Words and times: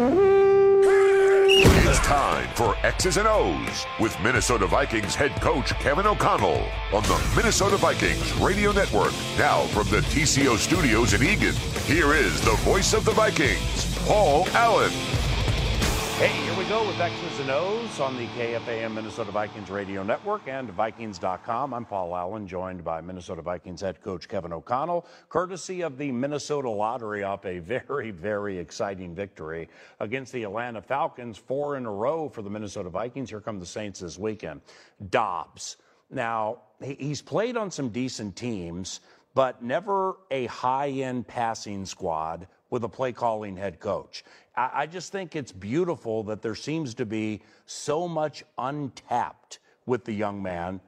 It's 0.00 1.98
time 2.06 2.48
for 2.54 2.76
X's 2.84 3.16
and 3.16 3.26
O's 3.26 3.84
with 3.98 4.16
Minnesota 4.20 4.68
Vikings 4.68 5.16
head 5.16 5.32
coach 5.40 5.70
Kevin 5.80 6.06
O'Connell 6.06 6.64
on 6.92 7.02
the 7.02 7.32
Minnesota 7.34 7.76
Vikings 7.78 8.32
Radio 8.34 8.70
Network. 8.70 9.12
Now 9.36 9.62
from 9.66 9.88
the 9.88 9.98
TCO 10.02 10.56
studios 10.56 11.14
in 11.14 11.22
Eagan, 11.24 11.54
here 11.86 12.14
is 12.14 12.40
the 12.42 12.54
voice 12.58 12.92
of 12.92 13.04
the 13.04 13.10
Vikings, 13.10 13.98
Paul 14.06 14.46
Allen. 14.50 14.90
Hey, 16.18 16.47
go 16.68 16.86
with 16.86 17.00
X's 17.00 17.40
and 17.40 17.50
O's 17.50 17.98
on 17.98 18.14
the 18.18 18.26
KFAN 18.26 18.92
Minnesota 18.92 19.30
Vikings 19.30 19.70
Radio 19.70 20.02
Network 20.02 20.46
and 20.48 20.68
Vikings.com. 20.68 21.72
I'm 21.72 21.86
Paul 21.86 22.14
Allen, 22.14 22.46
joined 22.46 22.84
by 22.84 23.00
Minnesota 23.00 23.40
Vikings 23.40 23.80
head 23.80 24.02
coach 24.02 24.28
Kevin 24.28 24.52
O'Connell, 24.52 25.06
courtesy 25.30 25.80
of 25.80 25.96
the 25.96 26.12
Minnesota 26.12 26.68
Lottery 26.68 27.22
off 27.22 27.46
a 27.46 27.60
very, 27.60 28.10
very 28.10 28.58
exciting 28.58 29.14
victory 29.14 29.70
against 30.00 30.30
the 30.34 30.42
Atlanta 30.42 30.82
Falcons, 30.82 31.38
four 31.38 31.78
in 31.78 31.86
a 31.86 31.90
row 31.90 32.28
for 32.28 32.42
the 32.42 32.50
Minnesota 32.50 32.90
Vikings. 32.90 33.30
Here 33.30 33.40
come 33.40 33.58
the 33.58 33.64
Saints 33.64 34.00
this 34.00 34.18
weekend. 34.18 34.60
Dobbs. 35.08 35.78
Now, 36.10 36.58
he's 36.82 37.22
played 37.22 37.56
on 37.56 37.70
some 37.70 37.88
decent 37.88 38.36
teams, 38.36 39.00
but 39.32 39.62
never 39.62 40.18
a 40.30 40.44
high 40.46 40.90
end 40.90 41.26
passing 41.26 41.86
squad 41.86 42.46
with 42.68 42.84
a 42.84 42.88
play 42.88 43.12
calling 43.12 43.56
head 43.56 43.80
coach. 43.80 44.22
I, 44.58 44.86
just 44.86 45.12
think 45.12 45.36
it's 45.36 45.52
beautiful 45.52 46.22
that 46.24 46.42
there 46.42 46.54
seems 46.54 46.94
to 46.94 47.06
be 47.06 47.42
so 47.66 48.08
much 48.08 48.44
untapped 48.56 49.60
with 49.86 50.04
the 50.04 50.12
young 50.12 50.42
man 50.42 50.80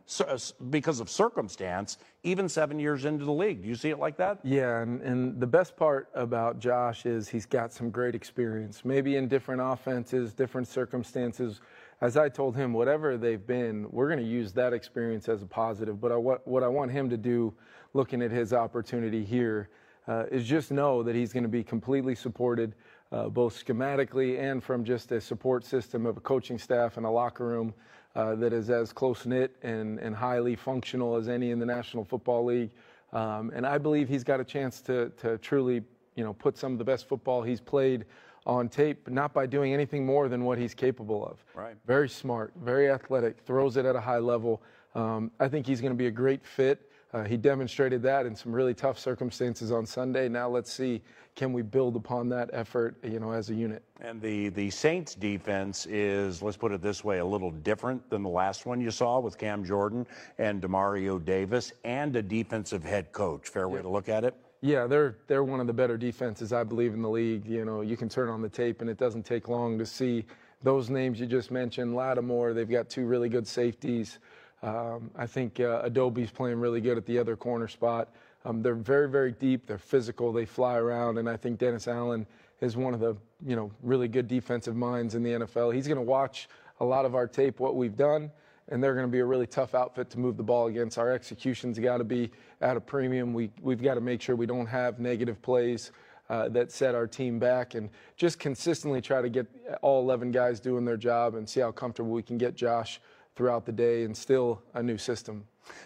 because 0.69 1.01
of 1.01 1.09
circumstance, 1.09 1.97
even 2.23 2.49
seven 2.49 2.79
years 2.79 3.07
into 3.07 3.25
the 3.25 3.33
league. 3.33 3.63
Do 3.63 3.69
you 3.69 3.75
see 3.75 3.89
it 3.89 3.99
like 3.99 4.17
that? 4.19 4.41
Yeah, 4.45 4.83
and, 4.83 5.01
and 5.01 5.41
the 5.41 5.47
best 5.47 5.77
part 5.77 6.11
about 6.15 6.59
Josh 6.59 7.07
is 7.07 7.29
he's 7.29 7.47
got 7.47 7.73
some 7.73 7.91
great 7.91 8.15
experience, 8.15 8.85
maybe 8.85 9.17
in 9.17 9.27
different 9.27 9.63
offenses, 9.63 10.35
different 10.35 10.69
circumstances. 10.69 11.61
As 12.03 12.17
I 12.17 12.29
told 12.29 12.57
him, 12.57 12.73
whatever 12.75 13.17
they've 13.17 13.47
been, 13.47 13.87
we're 13.91 14.09
going 14.09 14.21
to 14.21 14.31
use 14.31 14.53
that 14.53 14.73
experience 14.75 15.29
as 15.29 15.43
a 15.43 15.47
positive. 15.47 16.01
But 16.01 16.13
I, 16.13 16.17
what, 16.17 16.47
what 16.47 16.63
I 16.63 16.69
want 16.69 16.91
him 16.91 17.09
to 17.09 17.17
do, 17.17 17.55
looking 17.95 18.21
at 18.21 18.31
his 18.31 18.53
opportunity 18.53 19.25
here, 19.25 19.71
uh, 20.09 20.25
is 20.31 20.47
just 20.47 20.71
know 20.71 21.03
that 21.03 21.15
he's 21.15 21.33
going 21.33 21.43
to 21.43 21.49
be 21.49 21.63
completely 21.63 22.15
supported 22.15 22.75
uh, 23.13 23.29
both 23.29 23.65
schematically 23.65 24.39
and 24.39 24.63
from 24.63 24.85
just 24.85 25.13
a 25.13 25.21
support 25.21 25.65
system 25.65 26.07
of 26.07 26.17
a 26.17 26.21
coaching 26.21 26.59
staff 26.59 26.97
and 26.97 27.07
a 27.07 27.11
locker 27.11 27.47
room 27.47 27.75
uh, 28.15 28.35
that 28.37 28.53
is 28.53 28.71
as 28.71 28.93
close 28.93 29.27
knit 29.27 29.57
and, 29.63 29.99
and 29.99 30.15
highly 30.15 30.57
functional 30.57 31.17
as 31.17 31.29
any 31.29 31.51
in 31.51 31.59
the 31.59 31.67
National 31.67 32.05
Football 32.05 32.45
League. 32.45 32.71
Um, 33.13 33.51
and 33.55 33.67
I 33.67 33.79
believe 33.79 34.09
he's 34.09 34.25
got 34.25 34.41
a 34.41 34.45
chance 34.45 34.81
to, 34.83 35.11
to 35.19 35.39
truly, 35.39 35.83
you 36.15 36.25
know, 36.25 36.33
put 36.33 36.57
some 36.57 36.73
of 36.73 36.79
the 36.79 36.85
best 36.85 37.09
football 37.09 37.43
he's 37.43 37.61
played 37.61 38.05
on 38.47 38.69
tape, 38.69 39.09
not 39.09 39.33
by 39.33 39.47
doing 39.47 39.75
anything 39.75 40.07
more 40.07 40.29
than 40.29 40.45
what 40.45 40.59
he's 40.59 40.75
capable 40.75 41.27
of. 41.27 41.45
Right. 41.55 41.77
Very 41.87 42.09
smart, 42.09 42.53
very 42.63 42.91
athletic, 42.91 43.41
throws 43.41 43.77
it 43.77 43.85
at 43.85 43.97
a 43.97 44.01
high 44.01 44.19
level. 44.19 44.63
Um, 44.95 45.31
I 45.39 45.49
think 45.49 45.67
he's 45.67 45.81
going 45.81 45.93
to 45.93 45.97
be 45.97 46.07
a 46.07 46.13
great 46.13 46.45
fit. 46.45 46.90
Uh, 47.13 47.25
he 47.25 47.37
demonstrated 47.37 48.03
that 48.03 48.25
in 48.25 48.37
some 48.37 48.53
really 48.53 48.75
tough 48.75 48.99
circumstances 48.99 49.73
on 49.73 49.85
Sunday. 49.85 50.29
Now 50.29 50.49
let's 50.49 50.73
see 50.73 51.03
can 51.37 51.53
we 51.53 51.63
build 51.63 51.97
upon 51.97 52.29
that 52.29 52.51
effort, 52.53 52.97
you 53.03 53.21
know, 53.21 53.33
as 53.33 53.51
a 53.51 53.55
unit? 53.55 53.83
And 54.01 54.21
the 54.21 54.49
the 54.51 54.71
Saints 54.71 55.15
defense 55.15 55.87
is, 55.87 56.43
let's 56.43 56.57
put 56.57 56.73
it 56.73 56.83
this 56.83 57.05
way, 57.05 57.19
a 57.19 57.25
little 57.25 57.51
different 57.51 58.09
than 58.11 58.23
the 58.23 58.29
last 58.29 58.67
one 58.67 58.81
you 58.81 58.91
saw 58.91 59.21
with 59.21 59.39
Cam 59.39 59.65
Jordan 59.65 60.07
and 60.39 60.61
Demario 60.61 61.25
Davis, 61.25 61.73
and 61.85 62.15
a 62.17 62.23
defensive 62.23 62.85
head 62.85 63.13
coach. 63.13 63.49
Fair 63.49 63.69
way 63.69 63.81
to 63.81 63.89
look 63.89 64.09
at 64.09 64.25
it. 64.25 64.35
Yeah, 64.61 64.87
they're 64.87 65.17
they're 65.27 65.45
one 65.45 65.61
of 65.61 65.67
the 65.67 65.73
better 65.73 65.97
defenses 65.97 66.53
I 66.53 66.65
believe 66.65 66.93
in 66.93 67.01
the 67.01 67.09
league. 67.09 67.47
You 67.47 67.65
know, 67.65 67.81
you 67.81 67.97
can 67.97 68.09
turn 68.09 68.29
on 68.29 68.43
the 68.43 68.49
tape 68.49 68.81
and 68.81 68.91
it 68.91 68.99
doesn't 68.99 69.25
take 69.25 69.49
long 69.49 69.79
to 69.79 69.87
see 69.87 70.27
those 70.63 70.91
names 70.91 71.19
you 71.19 71.27
just 71.27 71.51
mentioned. 71.51 71.95
Lattimore, 71.95 72.53
they've 72.53 72.69
got 72.69 72.91
two 72.91 73.07
really 73.07 73.31
good 73.31 73.47
safeties. 73.47 74.19
Um, 74.63 75.11
I 75.17 75.27
think 75.27 75.59
uh, 75.59 75.89
Adebo's 75.89 76.31
playing 76.31 76.61
really 76.61 76.81
good 76.81 76.99
at 76.99 77.07
the 77.07 77.19
other 77.19 77.37
corner 77.37 77.69
spot. 77.69 78.11
Um, 78.45 78.63
they're 78.63 78.75
very, 78.75 79.09
very 79.09 79.33
deep. 79.33 79.67
They're 79.67 79.79
physical. 79.79 80.33
They 80.33 80.45
fly 80.45 80.77
around, 80.77 81.19
and 81.19 81.29
I 81.29 81.37
think 81.37 81.59
Dennis 81.59 81.89
Allen 81.89 82.27
is 82.61 82.77
one 82.77 82.95
of 82.95 83.01
the 83.01 83.17
you 83.47 83.57
know 83.57 83.71
really 83.83 84.09
good 84.09 84.29
defensive 84.29 84.77
minds 84.77 85.15
in 85.15 85.23
the 85.23 85.31
NFL. 85.31 85.75
He's 85.75 85.87
going 85.87 85.97
to 85.97 86.03
watch 86.03 86.49
a 86.81 86.85
lot 86.85 87.05
of 87.05 87.15
our 87.15 87.27
tape, 87.27 87.61
what 87.61 87.77
we've 87.77 87.97
done, 87.97 88.31
and 88.69 88.83
they're 88.83 88.95
going 88.95 89.07
to 89.07 89.11
be 89.11 89.19
a 89.21 89.25
really 89.25 89.47
tough 89.47 89.75
outfit 89.75 90.11
to 90.11 90.19
move 90.19 90.37
the 90.37 90.43
ball 90.43 90.69
against. 90.69 90.99
Our 90.99 91.13
execution's 91.13 91.79
got 91.79 91.99
to 91.99 92.05
be 92.05 92.31
at 92.61 92.77
a 92.77 92.81
premium. 92.81 93.33
We 93.33 93.51
we've 93.63 93.83
got 93.83 93.95
to 93.95 94.01
make 94.01 94.21
sure 94.21 94.37
we 94.37 94.47
don't 94.47 94.67
have 94.67 95.01
negative 95.01 95.41
plays. 95.43 95.93
Uh, 96.29 96.49
that 96.49 96.71
set 96.71 96.95
our 96.95 97.09
team 97.09 97.41
back 97.41 97.75
and 97.75 97.91
just 98.17 98.39
consistently 98.39 99.01
try 99.01 99.21
to 99.21 99.29
get 99.29 99.49
all 99.83 100.01
11 100.01 100.31
guys 100.31 100.61
doing 100.61 100.85
their 100.85 100.97
job 100.97 101.35
and 101.35 101.49
see 101.49 101.59
how 101.59 101.73
comfortable 101.73 102.13
we 102.13 102.23
can 102.23 102.39
get 102.39 102.55
Josh 102.55 103.01
throughout 103.37 103.65
the 103.67 103.73
day 103.73 104.05
and 104.05 104.17
still 104.17 104.63
a 104.75 104.83
new 104.83 104.99
system. 104.99 105.45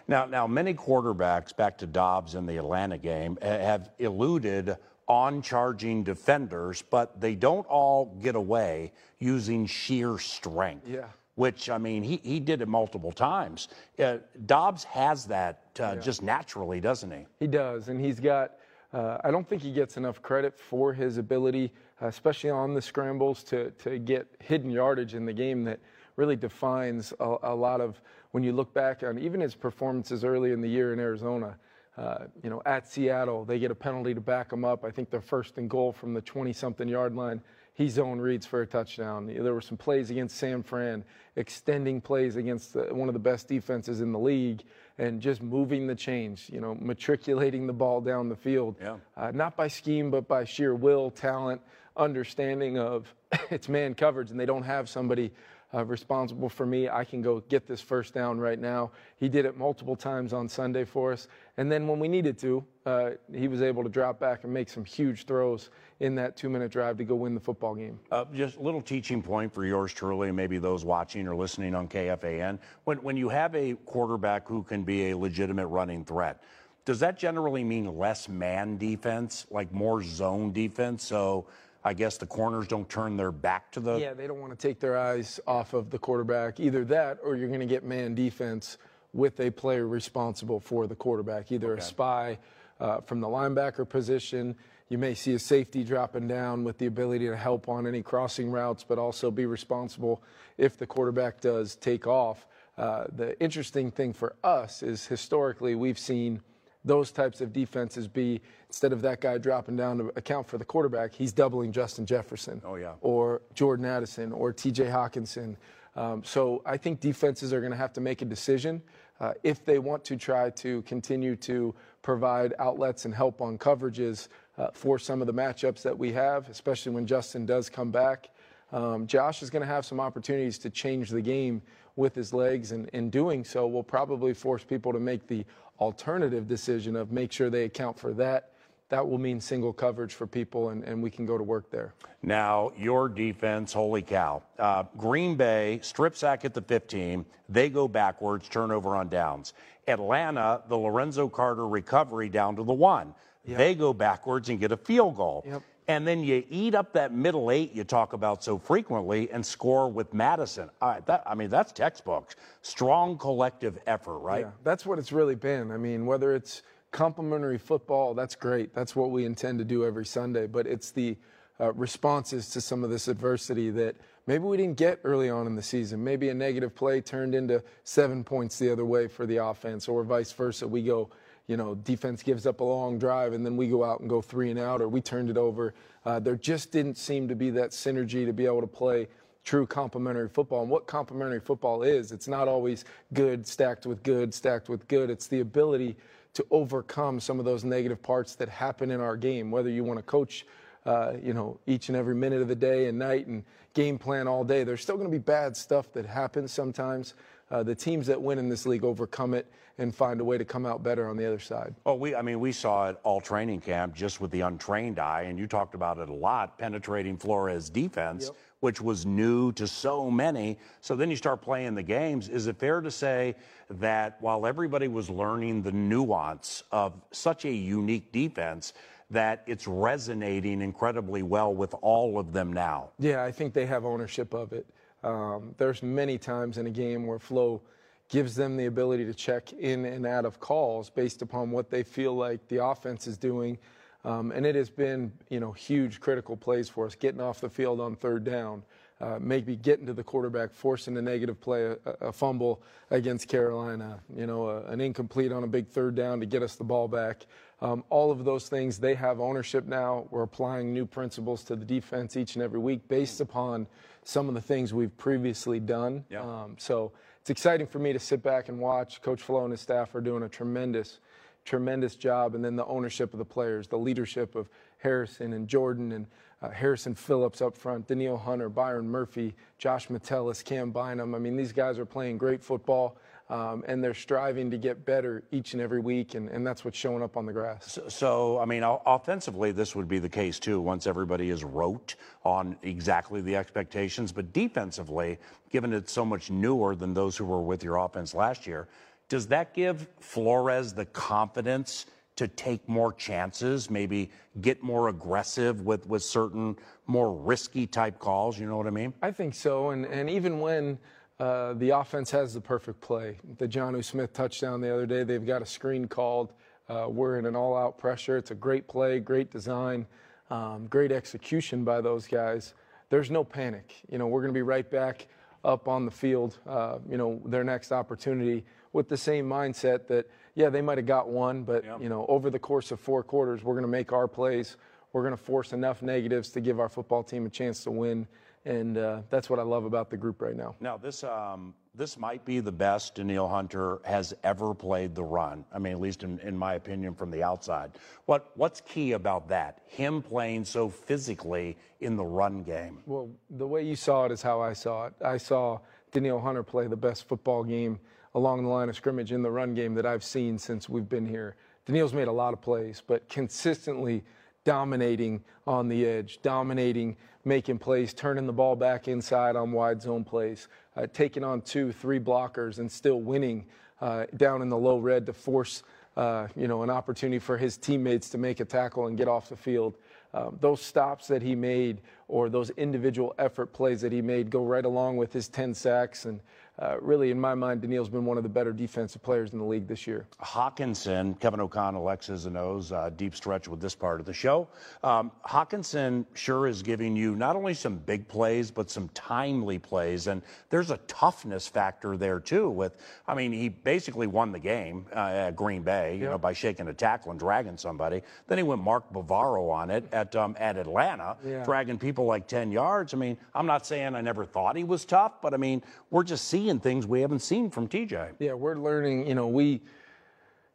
Now, 0.09 0.25
now 0.25 0.47
many 0.47 0.75
quarterbacks, 0.75 1.55
back 1.55 1.79
to 1.79 1.87
Dobbs 1.87 2.35
in 2.35 2.47
the 2.47 2.57
Atlanta 2.57 2.99
game, 2.99 3.39
have 3.43 3.91
eluded 3.99 4.77
on 5.07 5.43
charging 5.43 6.03
defenders, 6.03 6.83
but 6.89 7.21
they 7.21 7.35
don't 7.35 7.67
all 7.67 8.17
get 8.23 8.35
away 8.35 8.93
using 9.19 9.67
sheer 9.67 10.19
strength. 10.19 10.89
Yeah. 10.89 11.07
Which, 11.35 11.69
I 11.69 11.79
mean, 11.79 12.03
he, 12.03 12.21
he 12.23 12.39
did 12.39 12.63
it 12.63 12.69
multiple 12.69 13.13
times. 13.13 13.69
Uh, 13.99 14.19
Dobbs 14.47 14.85
has 14.85 15.27
that 15.27 15.65
uh, 15.81 15.95
yeah. 15.95 16.01
just 16.01 16.23
naturally, 16.23 16.81
doesn't 16.81 17.11
he? 17.11 17.27
He 17.41 17.49
does. 17.49 17.89
And 17.89 18.01
he's 18.01 18.21
got, 18.21 18.53
uh, 18.93 19.19
I 19.25 19.33
don't 19.33 19.47
think 19.47 19.61
he 19.61 19.73
gets 19.73 19.97
enough 19.97 20.23
credit 20.23 20.57
for 20.57 20.93
his 20.93 21.19
ability, 21.19 21.73
especially 22.01 22.51
on 22.51 22.73
the 22.73 22.81
scrambles, 22.81 23.43
to, 23.45 23.73
to 23.73 23.99
get 23.99 24.29
hidden 24.39 24.71
yardage 24.71 25.15
in 25.15 25.27
the 25.27 25.33
game 25.33 25.65
that 25.65 25.81
really 26.17 26.37
defines 26.37 27.13
a, 27.21 27.37
a, 27.43 27.55
lot 27.55 27.81
of 27.81 28.01
when 28.31 28.43
you 28.43 28.53
look 28.53 28.73
back 28.73 29.03
on 29.03 29.19
even 29.19 29.41
his 29.41 29.55
performances 29.55 30.25
early 30.25 30.53
in 30.53 30.61
the 30.61 30.69
year 30.69 30.93
in 30.93 31.01
Arizona. 31.01 31.57
Uh, 31.97 32.25
you 32.43 32.51
know, 32.51 32.61
at 32.67 32.89
Seattle, 32.89 33.45
they 33.45 33.59
get 33.59 33.71
a 33.71 33.75
penalty 33.75 34.15
to 34.15 34.21
back 34.21 34.51
them 34.51 34.65
up. 34.65 34.85
I 34.85 34.91
think 34.91 35.11
they're 35.11 35.21
first 35.21 35.59
and 35.59 35.71
goal 35.71 35.93
from 35.93 36.13
the 36.13 36.23
20-something 36.23 36.89
yard 36.89 37.15
line. 37.15 37.41
He 37.75 37.89
zone 37.89 38.21
reads 38.21 38.47
for 38.47 38.63
a 38.63 38.67
touchdown. 38.67 39.27
There 39.27 39.53
were 39.53 39.61
some 39.61 39.77
plays 39.77 40.11
against 40.11 40.37
San 40.37 40.63
Fran, 40.63 41.05
extending 41.35 42.01
plays 42.01 42.37
against 42.37 42.73
the, 42.73 42.95
one 42.95 43.09
of 43.09 43.15
the 43.15 43.21
best 43.21 43.49
defenses 43.49 44.01
in 44.01 44.13
the 44.13 44.19
league, 44.19 44.63
and 44.99 45.21
just 45.21 45.43
moving 45.43 45.89
the 45.89 45.95
chains. 45.95 46.49
You 46.53 46.61
know, 46.61 46.77
matriculating 46.77 47.67
the 47.67 47.73
ball 47.73 48.01
down 48.01 48.29
the 48.29 48.37
field. 48.37 48.77
Yeah. 48.81 48.97
Uh, 49.17 49.33
not 49.33 49.57
by 49.57 49.67
scheme, 49.67 50.11
but 50.13 50.29
by 50.29 50.45
sheer 50.45 50.75
will, 50.75 51.11
talent, 51.11 51.61
understanding 51.97 52.79
of 52.79 53.13
it's 53.51 53.69
man 53.69 53.95
coverage, 53.95 54.31
and 54.31 54.39
they 54.39 54.47
don't 54.47 54.63
have 54.63 54.89
somebody 54.89 55.33
uh, 55.75 55.85
responsible 55.85 56.49
for 56.49 56.67
me. 56.67 56.89
I 56.89 57.05
can 57.05 57.21
go 57.21 57.41
get 57.49 57.67
this 57.67 57.81
first 57.81 58.15
down 58.15 58.39
right 58.39 58.59
now. 58.59 58.91
He 59.17 59.29
did 59.29 59.45
it 59.45 59.57
multiple 59.57 59.97
times 59.97 60.33
on 60.33 60.49
Sunday 60.49 60.85
for 60.85 61.13
us. 61.13 61.29
And 61.57 61.71
then 61.71 61.87
when 61.89 61.99
we 61.99 62.09
needed 62.09 62.39
to, 62.39 62.65
uh, 62.87 63.11
he 63.33 63.49
was 63.49 63.63
able 63.63 63.83
to 63.83 63.89
drop 63.89 64.21
back 64.21 64.45
and 64.45 64.53
make 64.53 64.69
some 64.69 64.85
huge 64.85 65.25
throws 65.27 65.71
in 66.01 66.15
that 66.17 66.37
two 66.37 66.49
minute 66.49 66.71
drive 66.71 66.97
to 66.99 67.05
go 67.05 67.15
win 67.15 67.35
the 67.35 67.41
football 67.41 67.75
game. 67.75 67.99
Uh, 68.11 68.25
just 68.35 68.57
a 68.57 68.61
little 68.61 68.83
teaching 68.83 69.23
point 69.23 69.53
for 69.53 69.65
yours 69.65 69.93
truly, 69.93 70.29
and 70.29 70.37
maybe 70.37 70.59
those 70.59 70.85
watching 70.85 71.27
or 71.27 71.35
listening 71.35 71.75
on 71.75 71.89
KFAN. 71.89 72.59
When, 72.85 72.99
when 72.99 73.17
you 73.17 73.29
have 73.29 73.55
a 73.55 73.75
quarterback 73.87 74.47
who 74.47 74.63
can 74.63 74.85
be 74.85 75.11
a 75.11 75.17
legitimate 75.17 75.67
running 75.69 76.05
threat, 76.05 76.43
does 76.85 77.01
that 77.01 77.19
generally 77.19 77.65
mean 77.65 77.97
less 77.97 78.29
man 78.29 78.77
defense, 78.77 79.47
like 79.51 79.73
more 79.73 80.03
zone 80.03 80.53
defense? 80.53 81.03
So 81.03 81.47
I 81.85 81.93
guess 81.93 82.17
the 82.17 82.27
corners 82.27 82.67
don't 82.67 82.89
turn 82.89 83.17
their 83.17 83.31
back 83.31 83.71
to 83.73 83.81
the. 83.81 83.97
Yeah, 83.99 84.15
they 84.15 84.27
don't 84.27 84.41
want 84.41 84.59
to 84.59 84.69
take 84.69 84.81
their 84.81 84.97
eyes 84.97 85.39
off 85.47 85.75
of 85.75 85.91
the 85.91 85.99
quarterback. 85.99 86.59
Either 86.59 86.85
that, 86.87 87.19
or 87.23 87.37
you're 87.37 87.49
going 87.49 87.61
to 87.61 87.67
get 87.67 87.85
man 87.85 88.15
defense 88.15 88.79
with 89.13 89.39
a 89.41 89.51
player 89.51 89.87
responsible 89.87 90.59
for 90.59 90.87
the 90.87 90.95
quarterback, 90.95 91.53
either 91.53 91.73
okay. 91.73 91.81
a 91.81 91.85
spy 91.85 92.39
uh, 92.81 93.01
from 93.01 93.21
the 93.21 93.29
linebacker 93.29 93.89
position. 93.89 94.57
You 94.89 94.99
may 94.99 95.15
see 95.15 95.35
a 95.35 95.39
safety 95.39 95.85
dropping 95.85 96.29
down 96.29 96.65
with 96.65 96.79
the 96.79 96.87
ability 96.87 97.27
to 97.27 97.37
help 97.37 97.69
on 97.69 97.87
any 97.87 98.03
crossing 98.03 98.51
routes, 98.51 98.85
but 98.85 98.99
also 98.99 99.31
be 99.31 99.47
responsible 99.47 100.23
if 100.59 100.77
the 100.77 100.87
quarterback 100.87 101.41
does 101.41 101.77
take 101.77 102.07
off. 102.07 102.47
Uh, 102.77 103.05
the 103.15 103.41
interesting 103.41 103.91
thing 103.91 104.13
for 104.13 104.35
us 104.43 104.83
is 104.83 105.07
historically 105.07 105.75
we've 105.75 105.99
seen 105.99 106.41
those 106.85 107.11
types 107.11 107.41
of 107.41 107.53
defenses 107.53 108.07
be 108.07 108.41
instead 108.69 108.93
of 108.93 109.01
that 109.03 109.21
guy 109.21 109.39
dropping 109.39 109.77
down 109.77 109.99
to 109.99 110.13
account 110.17 110.47
for 110.47 110.59
the 110.59 110.65
quarterback, 110.65 111.15
he's 111.15 111.33
doubling 111.33 111.73
Justin 111.73 112.05
Jefferson. 112.05 112.61
Oh, 112.65 112.77
yeah. 112.77 112.93
Or 113.01 113.43
Jordan 113.55 113.87
Addison 113.87 114.33
or 114.33 114.53
TJ 114.53 114.91
Hockenson. 114.91 115.57
Um, 115.97 116.23
so 116.25 116.63
I 116.67 116.77
think 116.77 117.01
defenses 117.01 117.53
are 117.53 117.61
going 117.61 117.73
to 117.73 117.79
have 117.79 117.93
to 117.95 118.01
make 118.01 118.21
a 118.21 118.25
decision 118.25 118.83
uh, 119.21 119.33
if 119.43 119.65
they 119.65 119.79
want 119.79 120.05
to 120.05 120.17
try 120.17 120.51
to 120.51 120.83
continue 120.83 121.37
to 121.37 121.75
provide 122.03 122.53
outlets 122.59 123.05
and 123.05 123.15
help 123.15 123.41
on 123.41 123.57
coverages 123.57 124.29
uh, 124.59 124.69
for 124.73 124.99
some 124.99 125.21
of 125.21 125.27
the 125.27 125.35
matchups 125.35 125.83
that 125.83 125.97
we 125.97 126.13
have, 126.13 126.49
especially 126.49 126.93
when 126.93 127.07
Justin 127.07 127.47
does 127.47 127.71
come 127.71 127.91
back. 127.91 128.31
Um, 128.73 129.07
Josh 129.07 129.43
is 129.43 129.51
going 129.51 129.63
to 129.63 129.69
have 129.69 129.87
some 129.87 130.01
opportunities 130.01 130.59
to 130.59 130.71
change 130.71 131.11
the 131.11 131.21
game 131.21 131.63
with 131.97 132.15
his 132.15 132.33
legs, 132.35 132.73
and 132.73 132.89
in 132.89 133.09
doing 133.09 133.45
so, 133.45 133.69
will 133.69 133.85
probably 133.85 134.35
force 134.35 134.65
people 134.65 134.93
to 134.93 134.99
make 134.99 135.29
the 135.29 135.45
alternative 135.81 136.47
decision 136.49 136.97
of 136.97 137.13
make 137.13 137.33
sure 137.33 137.51
they 137.51 137.65
account 137.65 137.99
for 137.99 138.13
that. 138.15 138.51
That 138.91 139.09
will 139.09 139.19
mean 139.19 139.41
single 139.41 139.73
coverage 139.73 140.15
for 140.15 140.27
people, 140.27 140.69
and, 140.69 140.85
and 140.85 141.03
we 141.03 141.11
can 141.11 141.27
go 141.27 141.39
to 141.39 141.43
work 141.43 141.71
there. 141.71 141.95
Now, 142.23 142.73
your 142.79 143.09
defense, 143.09 143.73
holy 143.73 144.03
cow. 144.03 144.43
Uh, 144.59 144.85
Green 144.97 145.37
Bay, 145.37 145.81
strip 145.83 146.17
sack 146.17 146.45
at 146.45 146.55
the 146.55 146.63
15. 146.63 147.25
They 147.49 147.71
go 147.71 147.89
backwards, 147.89 148.49
turnover 148.49 148.95
on 148.95 149.09
downs. 149.09 149.55
Atlanta, 149.89 150.63
the 150.69 150.77
Lorenzo 150.77 151.29
Carter 151.29 151.67
recovery 151.67 152.29
down 152.29 152.57
to 152.57 152.63
the 152.63 152.73
one. 152.73 153.15
Yep. 153.47 153.59
They 153.59 153.75
go 153.75 153.93
backwards 153.93 154.49
and 154.49 154.61
get 154.61 154.73
a 154.73 154.77
field 154.77 155.17
goal. 155.17 155.45
Yep. 155.47 155.63
And 155.87 156.07
then 156.07 156.25
you 156.25 156.45
eat 156.49 156.75
up 156.75 156.95
that 156.95 157.13
middle 157.13 157.51
eight 157.51 157.75
you 157.75 157.85
talk 157.85 158.15
about 158.15 158.43
so 158.43 158.59
frequently 158.59 159.31
and 159.31 159.45
score 159.45 159.89
with 159.89 160.15
Mattison. 160.15 160.71
that, 160.81 161.23
I 161.27 161.35
mean, 161.35 161.51
that's 161.51 161.73
textbooks. 161.73 162.37
Strong 162.63 163.19
collective 163.19 163.79
effort, 163.87 164.19
right? 164.19 164.47
Yeah, 164.47 164.53
that's 164.63 164.87
what 164.87 164.99
it's 164.99 165.13
really 165.13 165.35
been. 165.35 165.71
I 165.71 165.77
mean, 165.77 166.07
whether 166.07 166.35
it's 166.35 166.63
complementary 166.91 167.59
football, 167.59 168.15
that's 168.15 168.35
great. 168.35 168.73
That's 168.75 168.97
what 168.97 169.11
we 169.11 169.27
intend 169.27 169.59
to 169.59 169.65
do 169.65 169.85
every 169.85 170.07
Sunday. 170.07 170.47
But 170.47 170.67
it's 170.67 170.91
the 170.91 171.19
uh, 171.61 171.73
responses 171.75 172.49
to 172.51 172.61
some 172.61 172.83
of 172.83 172.91
this 172.91 173.07
adversity 173.07 173.71
that 173.71 173.97
maybe 174.27 174.45
we 174.45 174.57
didn't 174.57 174.77
get 174.77 175.01
early 175.05 175.29
on 175.29 175.47
in 175.47 175.55
the 175.55 175.63
season. 175.63 176.03
Maybe 176.03 176.31
a 176.31 176.35
negative 176.35 176.75
play 176.75 177.01
turned 177.01 177.35
into 177.35 177.63
seven 177.85 178.25
points 178.25 178.59
the 178.59 178.73
other 178.73 178.85
way 178.85 179.07
for 179.07 179.27
the 179.27 179.37
offense, 179.37 179.87
or 179.87 180.03
vice 180.03 180.33
versa. 180.33 180.67
We 180.67 180.83
go 180.83 181.11
you 181.47 181.57
know, 181.57 181.75
defense 181.75 182.23
gives 182.23 182.47
up 182.47 182.61
a 182.61 182.65
long 182.65 182.99
drive 182.99 183.33
and 183.33 183.45
then 183.45 183.57
we 183.57 183.69
go 183.69 183.85
out 183.85 184.01
and 184.01 184.09
go 184.09 184.23
three 184.23 184.51
and 184.51 184.59
out 184.59 184.81
or 184.81 184.89
we 184.89 185.01
turned 185.01 185.29
it 185.29 185.37
over. 185.37 185.75
Uh, 186.05 186.19
there 186.19 186.37
just 186.37 186.73
didn't 186.73 186.97
seem 186.97 187.29
to 187.29 187.35
be 187.35 187.51
that 187.51 187.71
synergy 187.71 188.25
to 188.25 188.33
be 188.33 188.47
able 188.47 188.61
to 188.61 188.67
play 188.67 189.09
true 189.45 189.67
complementary 189.67 190.29
football. 190.29 190.63
And 190.63 190.71
what 190.71 190.87
complementary 190.87 191.41
football 191.41 191.83
is, 191.83 192.13
it's 192.13 192.29
not 192.29 192.49
always 192.49 192.85
good 193.13 193.47
stacked 193.47 193.85
with 193.85 194.03
good, 194.03 194.33
stacked 194.33 194.69
with 194.71 194.89
good. 194.89 195.11
It's 195.11 195.27
the 195.27 195.41
ability 195.41 195.97
to 196.33 196.47
overcome 196.51 197.21
some 197.21 197.39
of 197.39 197.45
those 197.45 197.63
negative 197.63 198.03
parts 198.03 198.35
that 198.37 198.49
happen 198.49 198.91
in 198.91 199.01
our 199.01 199.17
game, 199.17 199.51
whether 199.51 199.69
you 199.69 199.85
want 199.85 199.99
to 199.99 200.03
coach. 200.03 200.47
Uh, 200.87 201.15
you 201.23 201.33
know, 201.33 201.59
each 201.67 201.89
and 201.89 201.97
every 201.97 202.15
minute 202.15 202.43
of 202.43 202.49
the 202.49 202.55
day 202.55 202.89
and 202.89 202.99
night 202.99 203.27
and 203.27 203.43
game 203.73 203.99
plan 203.99 204.29
all 204.29 204.45
day. 204.45 204.65
There's 204.65 204.83
still 204.83 204.97
going 204.97 205.09
to 205.09 205.11
be 205.11 205.19
bad 205.19 205.57
stuff 205.57 205.91
that 205.95 206.05
happens 206.05 206.53
sometimes. 206.53 207.15
Uh, 207.55 207.63
the 207.63 207.73
teams 207.73 208.09
that 208.09 208.21
win 208.21 208.37
in 208.37 208.49
this 208.49 208.67
league 208.67 208.83
overcome 208.83 209.33
it 209.33 209.47
and 209.79 209.95
find 209.95 210.21
a 210.21 210.25
way 210.25 210.37
to 210.37 210.45
come 210.45 210.67
out 210.67 210.83
better 210.83 211.09
on 211.09 211.17
the 211.17 211.25
other 211.25 211.39
side. 211.39 211.73
Oh, 211.87 211.95
we, 211.95 212.13
I 212.13 212.21
mean, 212.21 212.41
we 212.41 212.51
saw 212.51 212.89
it 212.89 212.99
all 213.05 213.21
training 213.21 213.61
camp 213.61 213.95
just 213.95 214.21
with 214.21 214.33
the 214.33 214.41
untrained 214.41 214.99
eye, 214.99 215.23
and 215.23 215.39
you 215.39 215.47
talked 215.47 215.77
about 215.77 215.99
it 215.99 216.09
a 216.09 216.13
lot, 216.13 216.59
penetrating 216.59 217.17
Flores 217.17 217.71
defense, 217.71 218.25
yep. 218.25 218.37
which 218.59 218.81
was 218.81 219.07
new 219.07 219.53
to 219.53 219.69
so 219.69 220.11
many. 220.11 220.59
So 220.81 220.97
then 220.97 221.11
you 221.11 221.17
start 221.17 221.43
playing 221.43 221.77
the 221.77 221.83
games. 221.85 222.29
Is 222.29 222.49
it 222.49 222.57
fair 222.59 222.81
to 222.81 222.91
say 222.91 223.37
that 223.71 224.17
while 224.21 224.47
everybody 224.47 224.89
was 224.89 225.09
learning 225.09 225.63
the 225.63 225.71
nuance 225.71 226.65
of 226.73 226.95
such 227.13 227.45
a 227.45 227.53
unique 227.53 228.11
defense, 228.11 228.73
that 229.11 229.45
it's 229.47 229.69
resonating 229.69 230.61
incredibly 230.61 231.23
well 231.23 231.55
with 231.55 231.73
all 231.83 232.19
of 232.19 232.33
them 232.33 232.53
now? 232.53 232.91
Yeah, 232.99 233.23
I 233.23 233.31
think 233.31 233.55
they 233.55 233.67
have 233.67 233.85
ownership 233.85 234.35
of 234.35 234.53
it. 234.53 234.67
Um, 235.05 235.55
there's 235.59 235.83
many 235.83 236.19
times 236.19 236.59
in 236.59 236.67
a 236.67 236.71
game 236.71 237.07
where 237.07 237.19
flow– 237.19 237.63
gives 238.09 238.35
them 238.35 238.57
the 238.57 238.67
ability 238.67 239.05
to 239.05 239.15
check 239.15 239.53
in 239.55 239.85
and 239.85 240.07
out 240.07 240.25
of 240.25 240.41
calls 240.41 240.91
based 240.91 241.23
upon 241.23 241.51
what 241.51 241.71
they 241.71 241.83
feel 241.83 242.15
like 242.15 242.47
the 242.49 242.65
offense 242.65 243.07
is 243.07 243.17
doing. 243.17 243.59
Um, 244.05 244.33
and 244.33 244.45
it 244.45 244.55
has 244.55 244.69
been, 244.69 245.13
you 245.31 245.41
know, 245.41 245.53
huge 245.53 245.99
critical 246.01 246.37
plays 246.37 246.69
for 246.69 246.87
us, 246.87 246.95
getting 246.95 247.21
off 247.21 247.41
the 247.41 247.49
field 247.49 247.81
on 247.81 247.97
third 247.97 248.23
down, 248.25 248.63
uh, 249.05 249.19
maybe 249.21 249.55
getting 249.55 249.85
to 249.85 249.93
the 249.93 250.03
quarterback, 250.03 250.53
forcing 250.53 250.97
a 250.97 251.03
negative 251.03 251.39
play, 251.39 251.65
a, 251.65 251.77
a 252.01 252.13
fumble 252.13 252.63
against 252.91 253.29
Carolina, 253.29 254.01
you 254.17 254.27
know, 254.27 254.49
a, 254.49 254.63
an 254.65 254.81
incomplete 254.81 255.31
on 255.31 255.45
a 255.45 255.47
big 255.47 255.69
third 255.69 255.95
down 255.95 256.21
to 256.21 256.27
get 256.27 256.43
us 256.43 256.55
the 256.55 256.65
ball 256.65 256.89
back. 256.89 257.27
Um, 257.61 257.85
all 257.91 258.11
of 258.11 258.25
those 258.25 258.49
things, 258.49 258.79
they 258.79 258.95
have 258.95 259.21
ownership 259.21 259.67
now. 259.67 260.07
We're 260.11 260.23
applying 260.23 260.73
new 260.73 260.87
principles 260.87 261.45
to 261.45 261.57
the 261.57 261.65
defense 261.65 262.17
each 262.17 262.35
and 262.35 262.43
every 262.43 262.59
week 262.59 262.89
based 262.89 263.21
upon 263.21 263.67
some 264.05 264.29
of 264.29 264.35
the 264.35 264.41
things 264.41 264.73
we've 264.73 264.97
previously 264.97 265.61
done. 265.61 266.05
Yeah. 266.09 266.23
Um, 266.23 266.57
so 266.59 266.93
it's 267.21 267.31
exciting 267.31 267.67
for 267.67 267.79
me 267.79 267.93
to 267.93 267.99
sit 267.99 268.23
back 268.23 268.49
and 268.49 268.59
watch. 268.59 269.03
Coach 269.03 269.21
Flo 269.21 269.45
and 269.45 269.51
his 269.51 269.61
staff 269.61 269.95
are 269.95 270.01
doing 270.01 270.23
a 270.23 270.29
tremendous, 270.29 271.01
tremendous 271.45 271.95
job. 271.95 272.35
And 272.35 272.45
then 272.45 272.57
the 272.57 272.67
ownership 272.67 273.13
of 273.13 273.19
the 273.19 273.25
players, 273.25 273.67
the 273.67 273.79
leadership 273.79 274.35
of 274.35 274.49
Harrison 274.79 275.35
and 275.35 275.47
Jordan 275.47 275.93
and 275.93 276.07
uh, 276.45 276.51
Harrison 276.51 276.95
Phillips 276.95 277.41
up 277.41 277.57
front, 277.57 277.87
Danielle 277.87 278.17
Hunter, 278.17 278.49
Byron 278.49 278.89
Murphy, 278.89 279.35
Josh 279.59 279.89
Metellus, 279.91 280.43
Cam 280.43 280.71
Bynum. 280.71 281.15
I 281.15 281.19
mean, 281.19 281.37
these 281.37 281.53
guys 281.53 281.79
are 281.79 281.87
playing 281.87 282.19
great 282.19 282.43
football. 282.43 282.97
Um, 283.31 283.65
and 283.67 283.83
they're 283.83 283.95
striving 283.95 284.51
to 284.51 284.59
get 284.59 284.85
better 284.85 285.23
each 285.33 285.55
and 285.55 285.63
every 285.63 285.81
week, 285.81 286.15
and, 286.15 286.29
and 286.29 286.47
that's 286.47 286.63
what's 286.63 286.77
showing 286.77 287.03
up 287.03 287.17
on 287.17 287.25
the 287.25 287.33
grass. 287.33 287.73
So, 287.73 287.89
so, 287.89 288.39
I 288.39 288.45
mean, 288.45 288.63
offensively, 288.63 289.51
this 289.51 289.75
would 289.75 289.89
be 289.89 289.99
the 289.99 290.11
case 290.11 290.39
too 290.39 290.61
once 290.61 290.87
everybody 290.87 291.31
is 291.31 291.43
rote 291.43 291.95
on 292.23 292.55
exactly 292.63 293.23
the 293.23 293.35
expectations. 293.35 294.13
But 294.13 294.35
defensively, 294.35 295.17
given 295.51 295.73
it's 295.73 295.91
so 295.91 296.05
much 296.05 296.31
newer 296.31 296.75
than 296.77 296.93
those 296.93 297.17
who 297.17 297.25
were 297.25 297.41
with 297.41 297.65
your 297.65 297.79
offense 297.79 298.13
last 298.13 298.47
year, 298.47 298.69
does 299.09 299.27
that 299.29 299.55
give 299.55 299.89
Flores 300.01 300.75
the 300.75 300.85
confidence 300.85 301.87
to 302.17 302.29
take 302.29 302.69
more 302.69 302.93
chances, 302.93 303.71
maybe 303.71 304.11
get 304.41 304.63
more 304.63 304.89
aggressive 304.89 305.63
with, 305.63 305.87
with 305.87 306.03
certain 306.03 306.57
more 306.87 307.13
risky 307.13 307.67
type 307.67 307.99
calls? 307.99 308.39
You 308.39 308.47
know 308.47 308.57
what 308.57 308.67
I 308.67 308.71
mean? 308.71 308.95
I 309.03 309.11
think 309.11 309.35
so. 309.35 309.71
And, 309.71 309.85
and 309.87 310.09
even 310.09 310.41
when 310.41 310.79
uh, 311.21 311.53
the 311.55 311.71
offense 311.71 312.11
has 312.11 312.35
the 312.35 312.41
perfect 312.41 312.81
play. 312.81 313.19
The 313.39 313.47
Jonnu 313.47 313.85
Smith 313.85 314.13
touchdown 314.13 314.61
the 314.61 314.73
other 314.73 314.87
day, 314.87 315.05
they've 315.05 315.25
got 315.25 315.43
a 315.43 315.47
screen 315.47 315.87
called. 315.87 316.33
Uh, 316.69 316.87
we're 316.89 317.19
in 317.19 317.27
an 317.27 317.37
all 317.37 317.57
out 317.57 317.79
pressure. 317.79 318.17
It's 318.17 318.31
a 318.31 318.35
great 318.35 318.67
play, 318.67 318.99
great 318.99 319.31
design, 319.31 319.87
um, 320.31 320.67
great 320.67 320.91
execution 320.91 321.63
by 321.63 321.81
those 321.81 322.07
guys. 322.07 322.55
There's 322.89 323.11
no 323.11 323.23
panic. 323.23 323.75
You 323.91 323.99
know, 323.99 324.09
we're 324.09 324.23
going 324.23 324.33
to 324.33 324.39
be 324.39 324.43
right 324.43 324.69
back 324.69 325.07
up 325.45 325.69
on 325.69 325.85
the 325.85 325.91
field, 325.91 326.39
uh, 326.49 326.79
you 326.89 326.97
know, 326.97 327.21
their 327.27 327.45
next 327.45 327.71
opportunity 327.71 328.45
with 328.73 328.89
the 328.89 328.97
same 328.97 329.29
mindset 329.29 329.87
that, 329.89 330.07
yeah, 330.35 330.51
they 330.51 330.63
might 330.63 330.79
have 330.79 330.87
got 330.87 331.09
one, 331.09 331.43
but, 331.43 331.65
you 331.81 331.89
know, 331.89 332.07
over 332.09 332.31
the 332.31 332.39
course 332.39 332.71
of 332.71 332.81
four 332.81 333.03
quarters, 333.03 333.43
we're 333.43 333.55
going 333.55 333.65
to 333.65 333.71
make 333.71 333.93
our 333.93 334.09
plays. 334.09 334.57
We're 334.93 335.03
going 335.03 335.17
to 335.17 335.23
force 335.23 335.53
enough 335.53 335.83
negatives 335.83 336.31
to 336.31 336.41
give 336.41 336.61
our 336.61 336.69
football 336.69 337.03
team 337.03 337.27
a 337.27 337.31
chance 337.31 337.65
to 337.65 337.71
win 337.71 338.07
and 338.45 338.77
uh, 338.77 339.03
that's 339.11 339.31
what 339.31 339.39
I 339.39 339.43
love 339.43 339.65
about 339.65 339.91
the 339.91 339.97
group 339.97 340.21
right 340.21 340.37
now. 340.37 340.55
Now, 340.61 340.77
this 340.77 341.03
um, 341.05 341.55
this 341.75 341.99
might 341.99 342.25
be 342.25 342.41
the 342.41 342.53
best 342.53 342.95
Danielle 342.97 343.29
Hunter 343.29 343.81
has 343.85 344.15
ever 344.23 344.55
played 344.55 344.95
the 344.95 345.03
run. 345.03 345.45
I 345.53 345.59
mean, 345.59 345.73
at 345.73 345.81
least 345.81 346.03
in, 346.03 346.19
in 346.21 346.37
my 346.37 346.55
opinion, 346.55 346.95
from 346.95 347.11
the 347.11 347.23
outside. 347.23 347.73
What 348.07 348.31
what's 348.35 348.61
key 348.61 348.93
about 348.93 349.29
that? 349.29 349.61
Him 349.67 350.03
playing 350.03 350.45
so 350.45 350.69
physically 350.69 351.57
in 351.81 351.97
the 351.97 352.05
run 352.05 352.43
game. 352.43 352.81
Well, 352.87 353.09
the 353.31 353.47
way 353.47 353.63
you 353.63 353.77
saw 353.77 354.05
it 354.05 354.13
is 354.13 354.21
how 354.23 354.41
I 354.41 354.53
saw 354.53 354.87
it. 354.87 354.95
I 355.03 355.17
saw 355.17 355.61
Danielle 355.93 356.21
Hunter 356.21 356.43
play 356.43 356.67
the 356.67 356.77
best 356.77 357.09
football 357.09 357.45
game 357.45 357.79
along 358.15 358.43
the 358.43 358.49
line 358.49 358.69
of 358.69 358.77
scrimmage 358.77 359.13
in 359.13 359.23
the 359.23 359.31
run 359.31 359.55
game 359.55 359.75
that 359.75 359.87
I've 359.87 360.05
seen 360.05 360.39
since 360.39 360.69
we've 360.69 360.89
been 360.89 361.07
here. 361.07 361.37
Danielle's 361.67 361.95
made 361.95 362.09
a 362.09 362.13
lot 362.13 362.33
of 362.33 362.41
plays, 362.41 362.83
but 362.87 363.09
consistently 363.09 364.05
dominating 364.45 365.23
on 365.47 365.69
the 365.69 365.87
edge, 365.87 366.21
dominating, 366.23 366.97
making 367.25 367.59
plays, 367.59 367.95
turning 367.95 368.27
the 368.27 368.33
ball 368.33 368.55
back 368.55 368.87
inside 368.87 369.37
on 369.37 369.51
wide 369.51 369.81
zone 369.81 370.05
plays, 370.05 370.49
uh, 370.77 370.87
taking 370.93 371.25
on 371.25 371.41
two, 371.41 371.73
three 371.73 371.99
blockers, 371.99 372.59
and 372.59 372.71
still 372.71 373.01
winning 373.01 373.47
uh, 373.81 374.05
down 374.17 374.43
in 374.43 374.49
the 374.49 374.57
low 374.57 374.79
red 374.79 375.07
to 375.07 375.13
force. 375.13 375.63
Uh, 375.97 376.27
you 376.35 376.49
know, 376.49 376.65
an 376.65 376.71
opportunity 376.71 377.21
for 377.21 377.39
his 377.39 377.57
teammates 377.57 378.11
to 378.11 378.19
make 378.19 378.41
a 378.41 378.45
tackle 378.45 378.89
and 378.89 378.99
get 378.99 379.07
off 379.07 379.29
the 379.29 379.37
field. 379.37 379.77
Um, 380.13 380.37
those 380.41 380.61
stops 380.61 381.07
that 381.07 381.23
he 381.23 381.37
made 381.37 381.81
or 382.09 382.29
those 382.29 382.51
individual 382.51 383.15
effort 383.19 383.53
plays 383.53 383.81
that 383.81 383.93
he 383.93 384.03
made 384.03 384.29
go 384.29 384.45
right 384.45 384.65
along 384.65 384.97
with 384.97 385.13
his 385.13 385.29
10 385.29 385.55
sacks 385.55 386.05
and 386.05 386.21
uh, 386.57 386.77
really, 386.81 387.11
in 387.11 387.21
my 387.21 387.35
mind, 387.35 387.63
Daniil's 387.63 387.89
been 387.89 388.05
one 388.05 388.17
of 388.17 388.23
the 388.23 388.29
better 388.29 388.53
defensive 388.53 389.03
players 389.03 389.33
in 389.33 389.41
the 389.41 389.45
league 389.45 389.67
this 389.67 389.89
year. 389.89 390.07
Hockenson, 390.23 391.19
Kevin 391.19 391.41
O'Connell, 391.41 391.91
X's 391.91 392.27
and 392.27 392.37
O's, 392.37 392.71
uh, 392.71 392.91
deep 392.97 393.17
stretch 393.17 393.49
with 393.49 393.61
this 393.61 393.75
part 393.75 393.99
of 393.99 394.07
the 394.07 394.13
show. 394.13 394.47
Um, 394.85 395.11
Hockenson 395.27 396.05
sure 396.15 396.47
is 396.47 396.63
giving 396.63 396.95
you 396.95 397.17
not 397.17 397.35
only 397.35 397.55
some 397.55 397.77
big 397.79 398.07
plays, 398.07 398.53
but 398.53 398.71
some 398.71 398.89
timely 398.91 399.59
plays. 399.59 400.07
And 400.07 400.23
there's 400.49 400.71
a 400.71 400.77
toughness 400.87 401.49
factor 401.49 401.97
there, 401.97 402.21
too. 402.21 402.49
With, 402.49 402.77
I 403.09 403.17
mean, 403.17 403.33
he 403.33 403.49
basically 403.49 404.07
won 404.07 404.31
the 404.31 404.39
game 404.39 404.87
uh, 404.95 404.99
at 404.99 405.33
Green 405.33 405.63
Bay, 405.63 405.97
you 405.97 406.05
know, 406.05 406.19
by 406.19 406.33
shaking 406.33 406.69
a 406.69 406.73
tackle 406.73 407.11
and 407.11 407.19
dragging 407.19 407.57
somebody. 407.57 408.03
Then 408.29 408.39
he 408.39 408.45
went 408.45 408.63
Mark 408.63 408.93
Bavaro 408.93 409.51
on 409.51 409.71
it 409.71 409.89
at, 409.93 410.15
um, 410.15 410.37
at 410.39 410.57
Atlanta, 410.57 411.17
yeah. 411.27 411.43
dragging 411.43 411.79
people 411.79 412.05
like 412.05 412.29
10 412.29 412.53
yards. 412.53 412.95
I 412.95 412.97
mean, 412.97 413.19
I'm 413.35 413.47
not 413.47 413.67
saying 413.67 413.97
I 413.97 414.01
never 414.03 414.25
thought 414.25 414.57
he 414.57 414.63
was 414.63 414.85
tough, 414.85 415.21
but 415.21 415.35
I 415.35 415.37
mean, 415.37 415.61
we're 415.91 416.05
just 416.05 416.29
seeing 416.29 416.44
seeing 416.45 416.61
things 416.61 416.87
we 416.87 417.01
haven't 417.01 417.21
seen 417.21 417.49
from 417.49 417.67
TJ. 417.67 418.17
Yeah, 418.19 418.35
we're 418.35 418.57
learning. 418.57 419.07
You 419.07 419.15
know, 419.15 419.29
we 419.29 419.63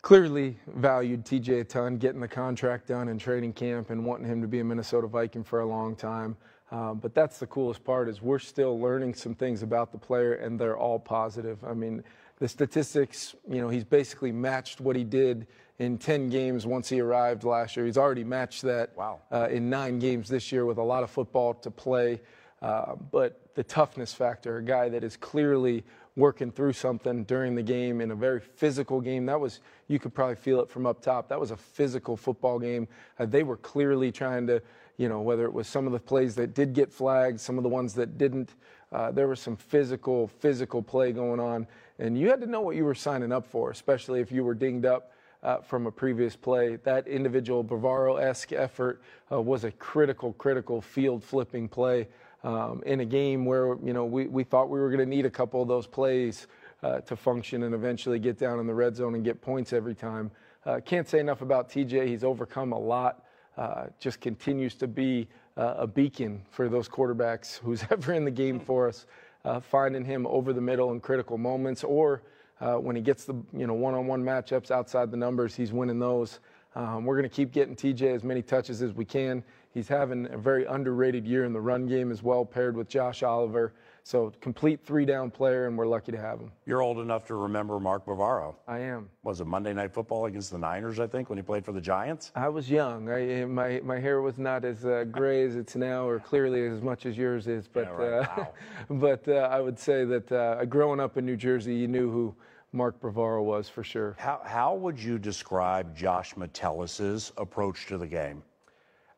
clearly 0.04 0.56
valued 0.68 1.26
TJ 1.26 1.62
a 1.62 1.64
ton, 1.64 1.98
getting 1.98 2.22
the 2.22 2.28
contract 2.28 2.88
done 2.88 3.08
in 3.08 3.18
training 3.18 3.54
camp 3.54 3.90
and 3.90 4.06
wanting 4.06 4.28
him 4.28 4.40
to 4.40 4.48
be 4.48 4.60
a 4.60 4.64
Minnesota 4.64 5.08
Viking 5.08 5.44
for 5.44 5.62
a 5.62 5.66
long 5.66 5.96
time. 5.96 6.38
Uh, 6.72 6.94
but 6.94 7.16
that's 7.16 7.40
the 7.40 7.48
coolest 7.48 7.84
part 7.84 8.08
is 8.08 8.22
we're 8.22 8.38
still 8.38 8.80
learning 8.80 9.16
some 9.16 9.34
things 9.34 9.64
about 9.64 9.92
the 9.92 9.98
player, 9.98 10.34
and 10.34 10.60
they're 10.60 10.78
all 10.78 11.00
positive. 11.00 11.58
I 11.64 11.74
mean, 11.74 12.04
the 12.38 12.48
statistics, 12.48 13.34
you 13.50 13.60
know, 13.60 13.70
he's 13.70 13.84
basically 13.84 14.32
matched 14.32 14.80
what 14.80 14.96
he 14.96 15.04
did 15.04 15.48
in 15.80 15.98
10 15.98 16.30
games 16.30 16.68
once 16.68 16.88
he 16.88 17.00
arrived 17.00 17.44
last 17.44 17.76
year. 17.76 17.88
He's 17.88 17.98
already 17.98 18.24
matched 18.24 18.62
that 18.62 18.96
wow. 18.96 19.22
uh, 19.32 19.48
in 19.50 19.72
nine 19.72 19.98
games 19.98 20.30
this 20.30 20.52
year 20.52 20.66
with 20.66 20.78
a 20.78 20.84
lot 20.84 21.02
of 21.02 21.10
football 21.10 21.56
to 21.56 21.72
play. 21.72 22.22
Uh, 22.62 22.94
but 23.12 23.49
the 23.60 23.64
toughness 23.66 24.14
factor, 24.14 24.60
a 24.60 24.64
guy 24.64 24.88
that 24.88 25.04
is 25.04 25.18
clearly 25.18 25.84
working 26.16 26.50
through 26.50 26.72
something 26.72 27.26
during 27.26 27.56
the 27.56 27.62
game 27.62 28.00
in 28.00 28.10
a 28.10 28.16
very 28.16 28.40
physical 28.40 29.02
game. 29.02 29.26
That 29.26 29.38
was, 29.38 29.60
you 29.90 30.00
could 30.00 30.14
probably 30.14 30.38
feel 30.38 30.62
it 30.62 30.70
from 30.70 30.86
up 30.86 31.02
top. 31.02 31.28
That 31.28 31.42
was 31.42 31.52
a 31.52 31.58
physical 31.58 32.16
football 32.16 32.58
game. 32.58 32.88
Uh, 33.20 33.26
they 33.26 33.44
were 33.44 33.58
clearly 33.58 34.14
trying 34.14 34.48
to, 34.48 34.62
you 34.96 35.10
know, 35.10 35.20
whether 35.20 35.44
it 35.44 35.52
was 35.52 35.68
some 35.68 35.86
of 35.88 35.92
the 35.92 36.00
plays 36.00 36.36
that 36.36 36.54
did 36.54 36.72
get 36.72 36.90
flagged, 36.90 37.38
some 37.38 37.58
of 37.58 37.64
the 37.64 37.70
ones 37.70 37.94
that 37.96 38.18
didn't, 38.18 38.52
uh, 38.94 39.12
there 39.12 39.28
was 39.28 39.42
some 39.42 39.58
physical, 39.58 40.30
physical 40.30 40.82
play 40.82 41.12
going 41.12 41.42
on. 41.42 41.68
And 42.00 42.18
you 42.18 42.30
had 42.30 42.40
to 42.40 42.48
know 42.48 42.62
what 42.62 42.78
you 42.78 42.86
were 42.86 42.96
signing 42.96 43.34
up 43.34 43.46
for, 43.46 43.72
especially 43.72 44.22
if 44.22 44.32
you 44.32 44.46
were 44.46 44.56
dinged 44.56 44.86
up. 44.86 45.12
Uh, 45.42 45.62
from 45.62 45.88
a 45.88 45.92
previous 45.92 46.36
play. 46.36 46.76
That 46.84 47.08
individual 47.08 47.64
Bavaro 47.64 48.22
esque 48.22 48.52
effort 48.52 49.02
uh, 49.32 49.40
was 49.42 49.64
a 49.64 49.72
critical, 49.72 50.34
critical 50.34 50.82
field 50.82 51.24
flipping 51.24 51.70
play 51.70 52.10
um, 52.44 52.82
in 52.86 53.00
a 53.02 53.06
game 53.06 53.46
where 53.46 53.78
you 53.84 53.94
know 53.94 54.06
we, 54.06 54.28
we 54.28 54.44
thought 54.44 54.70
we 54.70 54.80
were 54.80 54.90
going 54.90 55.00
to 55.00 55.06
need 55.06 55.26
a 55.26 55.30
couple 55.30 55.62
of 55.62 55.68
those 55.68 55.88
plays 55.88 56.48
uh, 56.84 57.00
to 57.02 57.16
function 57.16 57.64
and 57.64 57.76
eventually 57.76 58.20
get 58.20 58.38
down 58.38 58.60
in 58.60 58.68
the 58.68 58.74
red 58.74 58.96
zone 58.96 59.16
and 59.16 59.24
get 59.24 59.42
points 59.42 59.74
every 59.74 59.96
time. 59.96 60.32
Uh, 60.66 60.80
can't 60.84 61.08
say 61.08 61.20
enough 61.20 61.42
about 61.42 61.70
TJ. 61.70 62.08
He's 62.08 62.24
overcome 62.24 62.74
a 62.74 62.80
lot. 62.80 63.24
Uh, 63.58 63.88
just 64.00 64.22
continues 64.22 64.76
to 64.76 64.88
be 64.88 65.28
uh, 65.58 65.76
a 65.80 65.88
beacon 65.88 66.42
for 66.50 66.70
those 66.70 66.88
quarterbacks 66.88 67.58
who's 67.64 67.84
ever 67.92 68.14
in 68.14 68.26
the 68.26 68.32
game 68.32 68.60
for 68.60 68.88
us. 68.88 69.06
Uh, 69.46 69.60
finding 69.60 70.04
him 70.04 70.28
over 70.28 70.52
the 70.52 70.62
middle 70.62 70.92
in 70.92 71.00
critical 71.00 71.38
moments, 71.38 71.84
or 71.86 72.24
uh, 72.60 72.74
when 72.74 72.94
he 72.94 73.02
gets 73.02 73.24
the 73.24 73.34
you 73.54 73.66
know 73.66 73.74
one-on-one 73.74 74.22
matchups 74.22 74.70
outside 74.70 75.12
the 75.12 75.18
numbers, 75.18 75.56
he's 75.56 75.72
winning 75.72 75.98
those. 75.98 76.42
Um, 76.76 77.06
we're 77.06 77.16
going 77.16 77.30
to 77.30 77.36
keep 77.36 77.52
getting 77.52 77.76
TJ 77.76 78.16
as 78.16 78.24
many 78.24 78.42
touches 78.42 78.82
as 78.82 78.94
we 78.94 79.06
can. 79.06 79.44
He's 79.74 79.88
having 79.88 80.32
a 80.32 80.38
very 80.38 80.66
underrated 80.66 81.26
year 81.26 81.46
in 81.46 81.54
the 81.54 81.62
run 81.62 81.88
game 81.88 82.12
as 82.12 82.24
well, 82.24 82.46
paired 82.46 82.76
with 82.76 82.88
Josh 82.88 83.24
Oliver. 83.24 83.74
So 84.04 84.34
complete 84.42 84.84
three 84.84 85.06
down 85.06 85.30
player, 85.30 85.68
and 85.68 85.78
we're 85.78 85.86
lucky 85.86 86.12
to 86.12 86.18
have 86.18 86.40
him. 86.40 86.52
You're 86.66 86.82
old 86.82 86.98
enough 86.98 87.26
to 87.28 87.36
remember 87.36 87.80
Mark 87.80 88.06
Bavaro. 88.06 88.56
I 88.68 88.80
am. 88.80 89.10
Was 89.22 89.42
it 89.42 89.46
Monday 89.46 89.72
Night 89.74 89.94
Football 89.94 90.26
against 90.26 90.52
the 90.52 90.58
Niners? 90.58 91.00
I 91.00 91.06
think 91.06 91.30
when 91.30 91.38
he 91.38 91.44
played 91.44 91.64
for 91.64 91.74
the 91.74 91.82
Giants. 91.82 92.32
I 92.36 92.50
was 92.50 92.72
young. 92.72 93.10
I, 93.10 93.46
my 93.46 93.82
my 93.84 94.00
hair 94.00 94.22
was 94.22 94.40
not 94.40 94.66
as 94.66 94.86
uh, 94.86 95.04
gray 95.12 95.44
as 95.44 95.56
it's 95.56 95.76
now, 95.76 96.08
or 96.08 96.20
clearly 96.20 96.66
as 96.66 96.82
much 96.82 97.06
as 97.06 97.18
yours 97.18 97.48
is. 97.48 97.68
But 97.68 97.86
yeah, 97.86 97.92
right. 97.92 98.24
uh, 98.24 98.28
wow. 98.38 98.54
but 98.90 99.28
uh, 99.28 99.50
I 99.52 99.60
would 99.60 99.78
say 99.78 100.06
that 100.06 100.32
uh, 100.32 100.66
growing 100.66 101.00
up 101.00 101.18
in 101.18 101.26
New 101.26 101.38
Jersey, 101.38 101.76
you 101.76 101.88
knew 101.88 102.10
who. 102.10 102.36
Mark 102.72 103.00
Bavaro 103.02 103.44
was 103.44 103.68
for 103.68 103.84
sure. 103.84 104.16
How, 104.20 104.42
how 104.44 104.76
would 104.76 105.00
you 105.00 105.18
describe 105.18 105.96
Josh 105.96 106.38
Metellus' 106.38 107.32
approach 107.38 107.88
to 107.88 107.98
the 107.98 108.08
game? 108.08 108.44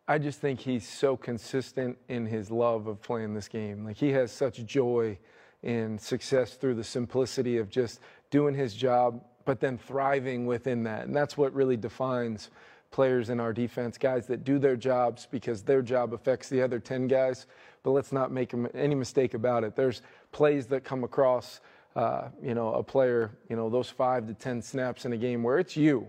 I 0.08 0.18
just 0.18 0.40
think 0.40 0.60
he's 0.60 0.88
so 0.88 1.16
consistent 1.16 1.98
in 2.08 2.26
his 2.26 2.50
love 2.50 2.88
of 2.88 3.02
playing 3.02 3.34
this 3.34 3.48
game. 3.48 3.86
Like 3.86 3.98
he 3.98 4.12
has 4.12 4.32
such 4.32 4.66
joy 4.66 5.18
in 5.64 5.98
success 5.98 6.56
through 6.56 6.76
the 6.76 6.84
simplicity 6.84 7.58
of 7.58 7.70
just 7.70 8.00
doing 8.30 8.56
his 8.56 8.74
job, 8.74 9.24
but 9.46 9.60
then 9.60 9.78
thriving 9.78 10.46
within 10.46 10.84
that. 10.84 11.06
And 11.06 11.16
that's 11.16 11.38
what 11.38 11.54
really 11.54 11.78
defines 11.78 12.50
players 12.90 13.30
in 13.30 13.40
our 13.40 13.54
defense, 13.54 13.98
guys 13.98 14.28
that 14.28 14.44
do 14.44 14.60
their 14.60 14.76
jobs 14.76 15.28
because 15.30 15.62
their 15.62 15.82
job 15.82 16.14
affects 16.14 16.50
the 16.50 16.62
other 16.62 16.80
10 16.80 17.08
guys. 17.08 17.48
But 17.84 17.92
let's 17.92 18.12
not 18.12 18.32
make 18.32 18.54
any 18.74 18.96
mistake 18.96 19.34
about 19.34 19.64
it. 19.64 19.76
There's 19.76 20.02
plays 20.32 20.68
that 20.68 20.84
come 20.84 21.04
across, 21.04 21.62
uh, 21.96 22.30
you 22.42 22.54
know, 22.54 22.74
a 22.74 22.84
player, 22.84 23.32
you 23.50 23.56
know, 23.56 23.70
those 23.70 23.90
five 23.90 24.28
to 24.28 24.34
10 24.34 24.62
snaps 24.62 25.06
in 25.06 25.14
a 25.14 25.18
game 25.18 25.44
where 25.44 25.60
it's 25.60 25.76
you 25.76 26.08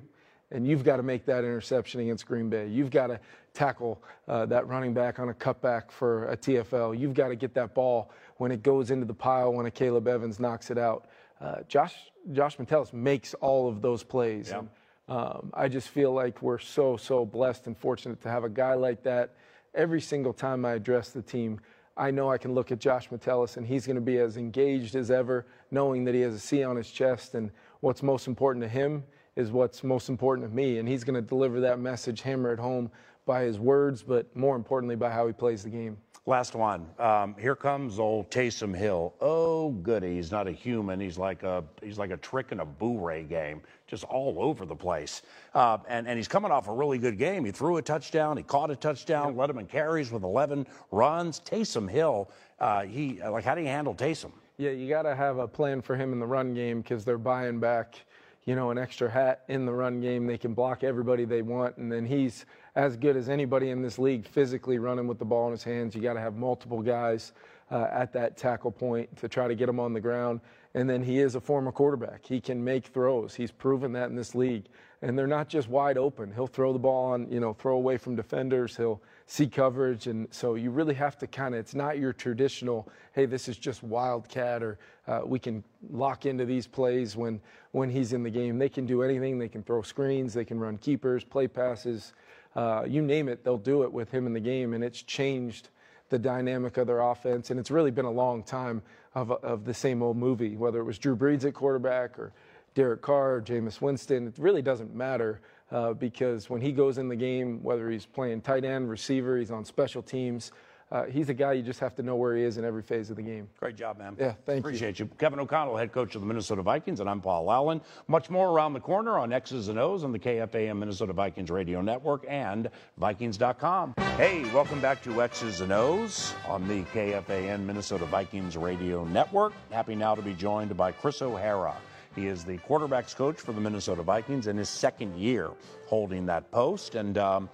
and 0.53 0.67
you've 0.67 0.85
got 0.85 0.97
to 0.97 1.03
make 1.03 1.25
that 1.25 1.39
interception 1.39 2.01
against 2.01 2.27
Green 2.27 2.49
Bay. 2.49 2.69
You've 2.69 2.91
got 2.91 3.09
to 3.09 3.19
tackle 3.55 4.03
uh, 4.29 4.47
that 4.47 4.69
running 4.69 4.95
back 4.95 5.19
on 5.19 5.31
a 5.31 5.35
cutback 5.35 5.91
for 5.91 6.27
a 6.27 6.37
TFL. 6.37 6.99
You've 6.99 7.15
got 7.15 7.29
to 7.29 7.37
get 7.37 7.55
that 7.55 7.75
ball 7.75 8.11
when 8.37 8.53
it 8.53 8.63
goes 8.63 8.91
into 8.91 9.07
the 9.07 9.15
pile 9.15 9.53
when 9.53 9.67
Akayleb 9.67 10.07
Evans 10.07 10.39
knocks 10.39 10.71
it 10.71 10.79
out. 10.79 11.07
Uh, 11.41 11.63
Josh 11.69 11.95
Josh 12.33 12.59
Metellus 12.59 12.93
makes 12.93 13.35
all 13.35 13.69
of 13.69 13.83
those 13.83 14.05
plays. 14.05 14.51
Yeah. 14.51 14.59
And, 14.61 14.69
um, 15.09 15.51
I 15.55 15.69
just 15.69 15.89
feel 15.89 16.13
like 16.13 16.41
we're 16.41 16.61
so 16.61 16.97
so 16.97 17.25
blessed 17.25 17.67
and 17.67 17.77
fortunate 17.77 18.21
to 18.23 18.31
have 18.31 18.45
a 18.45 18.49
guy 18.49 18.75
like 18.75 19.03
that. 19.03 19.35
Every 19.75 20.01
single 20.01 20.33
time 20.33 20.65
I 20.65 20.73
address 20.73 21.11
the 21.11 21.23
team, 21.23 21.61
I 21.97 22.11
know 22.11 22.31
I 22.31 22.39
can 22.39 22.55
look 22.55 22.73
at 22.73 22.79
Josh 22.79 23.11
Metellus 23.11 23.57
and 23.57 23.67
he's 23.67 23.87
going 23.87 23.97
to 23.97 24.03
be 24.03 24.19
as 24.19 24.37
engaged 24.37 24.95
as 24.95 25.11
ever, 25.11 25.47
knowing 25.71 26.05
that 26.05 26.15
he 26.15 26.21
has 26.23 26.35
a 26.35 26.39
C 26.39 26.65
on 26.65 26.77
his 26.77 26.91
chest 26.91 27.35
and 27.35 27.51
what's 27.81 28.03
most 28.03 28.27
important 28.27 28.63
to 28.63 28.69
him 28.69 29.05
is 29.37 29.51
what's 29.51 29.85
most 29.85 30.09
important 30.09 30.49
to 30.49 30.55
me. 30.55 30.79
And 30.79 30.89
he's 30.89 31.05
going 31.05 31.15
to 31.15 31.23
deliver 31.23 31.61
that 31.61 31.79
message, 31.79 32.23
hammer 32.23 32.53
it 32.53 32.59
home 32.59 32.91
by 33.27 33.43
his 33.43 33.59
words, 33.59 34.03
but 34.03 34.35
more 34.37 34.57
importantly, 34.57 34.97
by 34.97 35.11
how 35.11 35.27
he 35.27 35.33
plays 35.33 35.63
the 35.63 35.71
game. 35.71 35.97
Last 36.25 36.55
one. 36.55 36.87
Um, 37.01 37.35
here 37.37 37.57
comes 37.57 37.99
old 37.99 38.31
Taysom 38.31 38.77
Hill. 38.77 39.13
Oh, 39.21 39.71
goody. 39.71 40.15
He's 40.15 40.31
not 40.31 40.47
a 40.47 40.53
human. 40.53 41.01
He's 41.01 41.19
like 41.19 41.43
a 41.43 41.65
he's 41.83 41.99
like 41.99 42.13
a 42.13 42.17
trick 42.17 42.53
in 42.53 42.61
a 42.61 42.65
Boo-ray 42.65 43.25
game, 43.25 43.61
just 43.89 44.05
all 44.05 44.37
over 44.39 44.65
the 44.65 44.77
place. 44.77 45.23
Uh, 45.53 45.79
and 45.89 46.07
and 46.07 46.17
he's 46.17 46.29
coming 46.29 46.53
off 46.53 46.69
a 46.69 46.73
really 46.73 46.99
good 46.99 47.19
game. 47.19 47.45
He 47.45 47.51
threw 47.51 47.79
a 47.79 47.83
touchdown. 47.83 48.37
He 48.37 48.45
caught 48.45 48.71
a 48.71 48.77
touchdown. 48.77 49.37
Led 49.37 49.51
him 49.51 49.59
in 49.59 49.67
carries 49.67 50.13
with 50.13 50.23
11 50.23 50.65
runs. 50.93 51.41
Taysom 51.41 51.91
Hill. 51.91 52.31
Uh, 52.61 52.83
he 52.83 53.21
like 53.21 53.43
how 53.43 53.57
do 53.57 53.61
you 53.61 53.67
handle 53.67 53.93
Taysom? 53.93 54.31
Yeah, 54.59 54.71
you 54.71 54.89
got 54.89 55.03
to 55.03 55.17
have 55.17 55.39
a 55.39 55.49
plan 55.49 55.83
for 55.83 55.97
him 55.97 56.13
in 56.13 56.21
the 56.21 56.27
run 56.27 56.55
game 56.55 56.83
because 56.83 57.05
they're 57.05 57.19
buying 57.19 57.59
back 57.59 57.97
you 58.45 58.57
know, 58.57 58.71
an 58.71 58.79
extra 58.79 59.09
hat 59.09 59.43
in 59.49 59.67
the 59.67 59.73
run 59.73 60.01
game. 60.01 60.27
They 60.27 60.39
can 60.39 60.55
block 60.55 60.83
everybody 60.83 61.25
they 61.25 61.43
want. 61.43 61.77
And 61.77 61.91
then 61.91 62.05
he's 62.05 62.45
as 62.75 62.97
good 62.97 63.17
as 63.17 63.29
anybody 63.29 63.71
in 63.71 63.83
this 63.83 63.99
league 63.99 64.27
physically 64.27 64.79
running 64.79 65.07
with 65.07 65.19
the 65.19 65.25
ball 65.25 65.47
in 65.47 65.53
his 65.53 65.63
hands. 65.63 65.95
You 65.95 66.03
got 66.03 66.15
to 66.15 66.21
have 66.21 66.35
multiple 66.35 66.83
guys 66.83 67.33
uh, 67.71 67.87
at 67.93 68.13
that 68.15 68.37
tackle 68.37 68.73
point 68.73 69.15
to 69.17 69.29
try 69.29 69.47
to 69.47 69.55
get 69.55 69.69
him 69.69 69.79
on 69.79 69.93
the 69.93 70.01
ground. 70.01 70.41
And 70.75 70.89
then 70.89 71.03
he 71.03 71.19
is 71.19 71.35
a 71.35 71.41
former 71.41 71.71
quarterback. 71.71 72.25
He 72.25 72.41
can 72.41 72.63
make 72.63 72.87
throws. 72.87 73.35
He's 73.35 73.53
proven 73.53 73.93
that 73.93 74.11
in 74.11 74.17
this 74.17 74.35
league. 74.35 74.67
And 75.03 75.19
they're 75.19 75.27
not 75.27 75.49
just 75.49 75.69
wide 75.69 75.99
open. 75.99 76.33
He'll 76.33 76.47
throw 76.47 76.73
the 76.73 76.79
ball 76.79 77.07
on, 77.07 77.31
you 77.31 77.41
know, 77.41 77.53
throw 77.53 77.75
away 77.75 77.97
from 77.97 78.15
defenders. 78.15 78.77
He'll 78.77 79.03
see 79.27 79.49
coverage. 79.49 80.07
And 80.07 80.29
so 80.31 80.55
you 80.55 80.71
really 80.71 80.95
have 80.95 81.19
to 81.19 81.27
kind 81.27 81.55
of, 81.55 81.61
it's 81.61 81.75
not 81.75 81.99
your 81.99 82.13
traditional, 82.13 82.89
hey, 83.13 83.27
this 83.27 83.49
is 83.49 83.59
just 83.59 83.83
wildcat 83.83 84.63
or 84.63 84.79
uh, 85.09 85.23
we 85.25 85.41
can 85.41 85.65
lock 85.91 86.25
into 86.25 86.45
these 86.45 86.69
plays 86.69 87.17
when, 87.17 87.41
when 87.73 87.91
he's 87.91 88.13
in 88.13 88.23
the 88.23 88.31
game. 88.31 88.59
They 88.59 88.69
can 88.69 88.87
do 88.87 89.03
anything. 89.03 89.41
They 89.41 89.49
can 89.49 89.65
throw 89.65 89.83
screens, 89.83 90.33
they 90.35 90.45
can 90.45 90.61
run 90.61 90.79
keepers, 90.79 91.25
play 91.25 91.49
passes. 91.49 92.13
Uh, 92.55 92.85
you 92.87 93.03
name 93.03 93.29
it, 93.29 93.43
they'll 93.43 93.59
do 93.59 93.83
it 93.83 93.93
with 93.93 94.11
him 94.13 94.27
in 94.27 94.33
the 94.33 94.41
game. 94.41 94.73
And 94.73 94.85
it's 94.85 95.03
changed 95.03 95.71
the 96.11 96.19
dynamic 96.19 96.77
of 96.77 96.87
their 96.87 97.01
offense. 97.01 97.51
And 97.51 97.59
it's 97.59 97.71
really 97.71 97.91
been 97.91 98.05
a 98.05 98.11
long 98.11 98.45
time 98.45 98.83
of, 99.15 99.33
of 99.33 99.65
the 99.65 99.75
same 99.75 100.03
old 100.03 100.17
movie, 100.17 100.57
whether 100.57 100.79
it 100.79 100.85
was 100.85 100.99
Drew 100.99 101.17
Brees 101.17 101.45
at 101.45 101.55
quarterback 101.55 102.19
or 102.19 102.33
Derek 102.75 103.03
Carr, 103.03 103.41
Jameis 103.41 103.81
Winston. 103.81 104.29
It 104.29 104.35
really 104.39 104.63
doesn't 104.63 104.95
matter 104.95 105.41
uh, 105.71 105.93
because 105.93 106.49
when 106.49 106.61
he 106.61 106.73
goes 106.73 106.99
in 106.99 107.09
the 107.09 107.17
game, 107.17 107.63
whether 107.63 107.91
he's 107.91 108.07
playing 108.07 108.43
tight 108.43 108.65
end, 108.65 108.89
receiver, 108.89 109.39
he's 109.39 109.51
on 109.51 109.65
special 109.65 110.03
teams, 110.03 110.53
uh, 110.93 111.05
he's 111.05 111.31
a 111.31 111.35
guy 111.35 111.55
you 111.55 111.63
just 111.63 111.81
have 111.81 111.95
to 111.95 112.03
know 112.03 112.17
where 112.17 112.37
he 112.37 112.43
is 112.43 112.59
in 112.59 112.67
every 112.67 112.83
phase 112.83 113.09
of 113.09 113.17
the 113.17 113.23
game. 113.23 113.49
Great 113.59 113.77
job, 113.77 113.97
man. 113.97 114.15
Yeah, 114.21 114.35
thank 114.45 114.61
Appreciate 114.61 114.61
you. 114.61 114.61
Appreciate 114.61 114.99
you. 114.99 115.07
Kevin 115.19 115.41
O'Connell, 115.41 115.75
head 115.75 115.91
coach 115.91 116.15
of 116.15 116.21
the 116.21 116.27
Minnesota 116.27 116.61
Vikings, 116.61 117.01
and 117.01 117.09
I'm 117.09 117.23
Paul 117.23 117.51
Allen. 117.51 117.81
Much 118.09 118.29
more 118.29 118.51
around 118.51 118.75
the 118.75 118.81
corner 118.81 119.19
on 119.19 119.33
X's 119.33 119.69
and 119.69 119.79
O's 119.79 120.05
on 120.05 120.13
the 120.13 120.19
KFAN 120.19 120.77
Minnesota 120.77 121.15
Vikings 121.15 121.51
Radio 121.51 121.81
Network 121.81 122.27
and 122.29 122.69
Vikings.com. 122.99 123.95
Hey, 124.19 124.45
welcome 124.53 124.83
back 124.83 125.03
to 125.05 125.23
X's 125.23 125.63
and 125.63 125.73
O's 125.73 126.35
on 126.47 126.69
the 126.69 126.83
KFAN 126.93 127.65
Minnesota 127.65 128.05
Vikings 128.05 128.59
Radio 128.59 129.03
Network. 129.05 129.55
Happy 129.71 129.95
now 129.95 130.15
to 130.15 130.21
be 130.21 130.35
joined 130.35 130.77
by 130.77 130.93
Chris 130.93 131.23
O'Hara. 131.23 131.75
He 132.15 132.27
is 132.27 132.45
the 132.45 132.59
quarterbacks 132.59 133.17
coach 133.17 133.41
for 133.41 133.53
the 133.53 133.61
Minnesota 133.61 134.03
Vikings 134.03 134.47
in 134.47 134.57
his 134.57 134.69
second 134.69 135.17
year 135.17 135.51
holding 135.87 136.27
that 136.27 136.51
post. 136.51 136.95
And 136.95 137.17
um, 137.17 137.49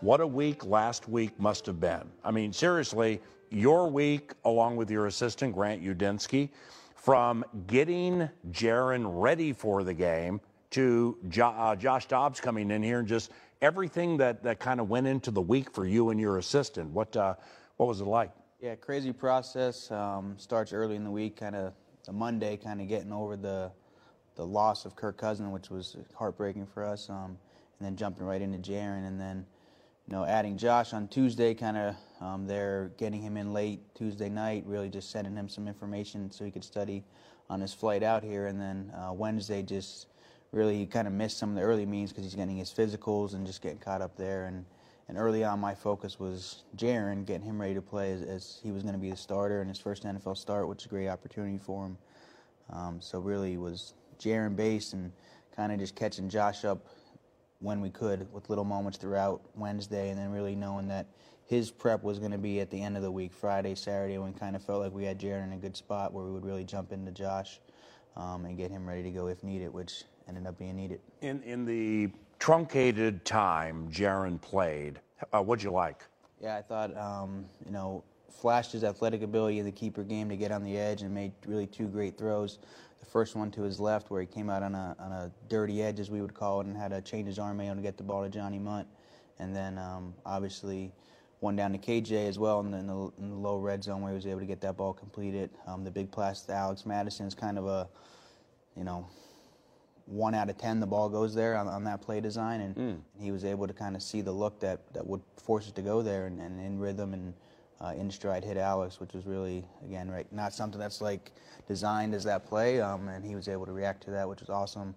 what 0.00 0.20
a 0.20 0.26
week 0.26 0.64
last 0.64 1.08
week 1.08 1.38
must 1.40 1.66
have 1.66 1.80
been. 1.80 2.02
I 2.22 2.30
mean, 2.30 2.52
seriously, 2.52 3.20
your 3.50 3.88
week, 3.88 4.32
along 4.44 4.76
with 4.76 4.90
your 4.90 5.06
assistant, 5.06 5.54
Grant 5.54 5.82
Udinski, 5.82 6.50
from 6.94 7.44
getting 7.66 8.28
Jaren 8.50 9.04
ready 9.06 9.52
for 9.52 9.82
the 9.82 9.94
game 9.94 10.40
to 10.70 11.16
jo- 11.28 11.54
uh, 11.56 11.76
Josh 11.76 12.06
Dobbs 12.06 12.40
coming 12.40 12.70
in 12.70 12.82
here 12.82 13.00
and 13.00 13.08
just 13.08 13.30
everything 13.62 14.16
that, 14.18 14.42
that 14.42 14.58
kind 14.60 14.80
of 14.80 14.88
went 14.88 15.06
into 15.06 15.30
the 15.30 15.40
week 15.42 15.72
for 15.72 15.86
you 15.86 16.10
and 16.10 16.20
your 16.20 16.38
assistant. 16.38 16.90
What, 16.90 17.16
uh, 17.16 17.34
what 17.76 17.86
was 17.86 18.00
it 18.00 18.06
like? 18.06 18.30
Yeah, 18.60 18.74
crazy 18.76 19.12
process. 19.12 19.90
Um, 19.90 20.34
starts 20.38 20.72
early 20.72 20.96
in 20.96 21.04
the 21.04 21.10
week, 21.10 21.36
kind 21.36 21.54
of 21.54 21.74
the 22.06 22.12
Monday, 22.12 22.56
kind 22.56 22.80
of 22.80 22.88
getting 22.88 23.12
over 23.12 23.36
the 23.36 23.70
the 24.36 24.46
loss 24.46 24.84
of 24.84 24.96
Kirk 24.96 25.16
Cousin, 25.18 25.50
which 25.52 25.70
was 25.70 25.96
heartbreaking 26.14 26.66
for 26.66 26.84
us, 26.84 27.08
um, 27.08 27.38
and 27.78 27.86
then 27.86 27.96
jumping 27.96 28.24
right 28.24 28.40
into 28.40 28.58
Jaren, 28.58 29.06
and 29.06 29.20
then 29.20 29.46
you 30.06 30.14
know 30.14 30.24
adding 30.24 30.56
Josh 30.56 30.92
on 30.92 31.08
Tuesday, 31.08 31.54
kind 31.54 31.76
of 31.76 31.96
um, 32.20 32.46
there 32.46 32.90
getting 32.98 33.22
him 33.22 33.36
in 33.36 33.52
late 33.52 33.80
Tuesday 33.94 34.28
night, 34.28 34.64
really 34.66 34.88
just 34.88 35.10
sending 35.10 35.36
him 35.36 35.48
some 35.48 35.68
information 35.68 36.30
so 36.30 36.44
he 36.44 36.50
could 36.50 36.64
study 36.64 37.04
on 37.50 37.60
his 37.60 37.72
flight 37.72 38.02
out 38.02 38.22
here, 38.22 38.46
and 38.46 38.60
then 38.60 38.92
uh, 38.96 39.12
Wednesday 39.12 39.62
just 39.62 40.08
really 40.52 40.78
he 40.78 40.86
kind 40.86 41.06
of 41.06 41.12
missed 41.12 41.38
some 41.38 41.50
of 41.50 41.56
the 41.56 41.62
early 41.62 41.86
meetings 41.86 42.10
because 42.10 42.24
he's 42.24 42.34
getting 42.34 42.56
his 42.56 42.70
physicals 42.70 43.34
and 43.34 43.46
just 43.46 43.62
getting 43.62 43.78
caught 43.78 44.02
up 44.02 44.16
there 44.16 44.46
and. 44.46 44.64
And 45.06 45.18
early 45.18 45.44
on, 45.44 45.60
my 45.60 45.74
focus 45.74 46.18
was 46.18 46.62
Jaren, 46.78 47.26
getting 47.26 47.42
him 47.42 47.60
ready 47.60 47.74
to 47.74 47.82
play 47.82 48.12
as, 48.12 48.22
as 48.22 48.60
he 48.62 48.72
was 48.72 48.82
going 48.82 48.94
to 48.94 48.98
be 48.98 49.10
the 49.10 49.16
starter 49.16 49.60
in 49.60 49.68
his 49.68 49.78
first 49.78 50.04
NFL 50.04 50.34
start, 50.34 50.66
which 50.66 50.80
is 50.80 50.86
a 50.86 50.88
great 50.88 51.08
opportunity 51.08 51.58
for 51.58 51.84
him. 51.84 51.98
Um, 52.70 53.00
so 53.00 53.18
really 53.18 53.56
was 53.56 53.94
Jaren 54.18 54.56
based 54.56 54.92
and 54.92 55.12
kind 55.54 55.72
of 55.72 55.78
just 55.78 55.94
catching 55.94 56.28
Josh 56.28 56.64
up 56.64 56.86
when 57.60 57.80
we 57.80 57.90
could 57.90 58.30
with 58.32 58.48
little 58.50 58.64
moments 58.64 58.98
throughout 58.98 59.40
Wednesday, 59.54 60.10
and 60.10 60.18
then 60.18 60.30
really 60.30 60.54
knowing 60.54 60.88
that 60.88 61.06
his 61.46 61.70
prep 61.70 62.02
was 62.02 62.18
going 62.18 62.32
to 62.32 62.38
be 62.38 62.60
at 62.60 62.70
the 62.70 62.80
end 62.80 62.96
of 62.96 63.02
the 63.02 63.10
week, 63.10 63.32
Friday, 63.32 63.74
Saturday, 63.74 64.18
when 64.18 64.32
kind 64.32 64.56
of 64.56 64.62
felt 64.62 64.82
like 64.82 64.92
we 64.92 65.04
had 65.04 65.18
Jaren 65.18 65.44
in 65.44 65.52
a 65.52 65.56
good 65.56 65.76
spot 65.76 66.12
where 66.12 66.24
we 66.24 66.32
would 66.32 66.44
really 66.44 66.64
jump 66.64 66.92
into 66.92 67.12
Josh 67.12 67.60
um, 68.16 68.44
and 68.44 68.56
get 68.56 68.70
him 68.70 68.86
ready 68.88 69.02
to 69.02 69.10
go 69.10 69.28
if 69.28 69.42
needed, 69.42 69.72
which 69.72 70.04
ended 70.28 70.46
up 70.46 70.58
being 70.58 70.76
needed. 70.76 71.00
In, 71.20 71.42
in 71.42 71.64
the 71.64 72.10
truncated 72.38 73.24
time 73.24 73.88
Jaren 73.90 74.40
played, 74.40 75.00
uh, 75.32 75.42
what'd 75.42 75.62
you 75.62 75.70
like? 75.70 76.04
Yeah, 76.40 76.56
I 76.56 76.62
thought, 76.62 76.96
um, 76.96 77.46
you 77.64 77.72
know, 77.72 78.04
flashed 78.30 78.72
his 78.72 78.84
athletic 78.84 79.22
ability 79.22 79.58
in 79.58 79.64
the 79.64 79.72
keeper 79.72 80.02
game 80.02 80.28
to 80.28 80.36
get 80.36 80.50
on 80.50 80.62
the 80.64 80.76
edge 80.76 81.02
and 81.02 81.14
made 81.14 81.32
really 81.46 81.66
two 81.66 81.86
great 81.86 82.18
throws. 82.18 82.58
The 83.04 83.10
first 83.10 83.36
one 83.36 83.50
to 83.50 83.62
his 83.62 83.78
left, 83.78 84.10
where 84.10 84.22
he 84.22 84.26
came 84.26 84.48
out 84.48 84.62
on 84.62 84.74
a, 84.74 84.96
on 84.98 85.12
a 85.12 85.30
dirty 85.50 85.82
edge, 85.82 86.00
as 86.00 86.10
we 86.10 86.22
would 86.22 86.32
call 86.32 86.62
it, 86.62 86.66
and 86.66 86.74
had 86.74 86.90
to 86.90 87.02
change 87.02 87.26
his 87.26 87.38
arm 87.38 87.60
angle 87.60 87.76
to 87.76 87.82
get 87.82 87.98
the 87.98 88.02
ball 88.02 88.22
to 88.22 88.30
Johnny 88.30 88.58
Mundt. 88.58 88.88
And 89.38 89.54
then, 89.54 89.76
um, 89.76 90.14
obviously, 90.24 90.90
one 91.40 91.54
down 91.54 91.72
to 91.72 91.78
KJ 91.78 92.26
as 92.26 92.38
well 92.38 92.60
in 92.60 92.70
the, 92.70 92.78
in 92.78 92.86
the, 92.86 93.12
in 93.18 93.28
the 93.28 93.36
low 93.36 93.58
red 93.58 93.84
zone 93.84 94.00
where 94.00 94.12
he 94.12 94.14
was 94.14 94.26
able 94.26 94.40
to 94.40 94.46
get 94.46 94.62
that 94.62 94.78
ball 94.78 94.94
completed. 94.94 95.50
Um, 95.66 95.84
the 95.84 95.90
big 95.90 96.10
pass 96.10 96.40
to 96.42 96.54
Alex 96.54 96.86
Mattison 96.86 97.26
is 97.26 97.34
kind 97.34 97.58
of 97.58 97.66
a, 97.66 97.86
you 98.74 98.84
know, 98.84 99.06
one 100.06 100.34
out 100.34 100.48
of 100.48 100.56
ten 100.56 100.80
the 100.80 100.86
ball 100.86 101.10
goes 101.10 101.34
there 101.34 101.58
on, 101.58 101.68
on 101.68 101.84
that 101.84 102.00
play 102.00 102.22
design, 102.22 102.62
and, 102.62 102.76
and 102.76 103.02
he 103.20 103.32
was 103.32 103.44
able 103.44 103.66
to 103.66 103.74
kind 103.74 103.96
of 103.96 104.02
see 104.02 104.22
the 104.22 104.32
look 104.32 104.60
that, 104.60 104.80
that 104.94 105.06
would 105.06 105.20
force 105.36 105.68
it 105.68 105.74
to 105.74 105.82
go 105.82 106.00
there, 106.00 106.26
and, 106.26 106.40
and 106.40 106.58
in 106.58 106.78
rhythm 106.78 107.12
and 107.12 107.34
uh, 107.84 107.92
in 107.92 108.10
stride 108.10 108.44
hit 108.44 108.56
Alex, 108.56 109.00
which 109.00 109.12
was 109.12 109.26
really 109.26 109.64
again 109.84 110.10
right 110.10 110.30
not 110.32 110.52
something 110.52 110.80
that's 110.80 111.00
like 111.00 111.32
designed 111.68 112.14
as 112.14 112.24
that 112.24 112.46
play, 112.46 112.80
um, 112.80 113.08
and 113.08 113.24
he 113.24 113.34
was 113.34 113.48
able 113.48 113.66
to 113.66 113.72
react 113.72 114.02
to 114.04 114.10
that, 114.10 114.28
which 114.28 114.40
was 114.40 114.50
awesome. 114.50 114.94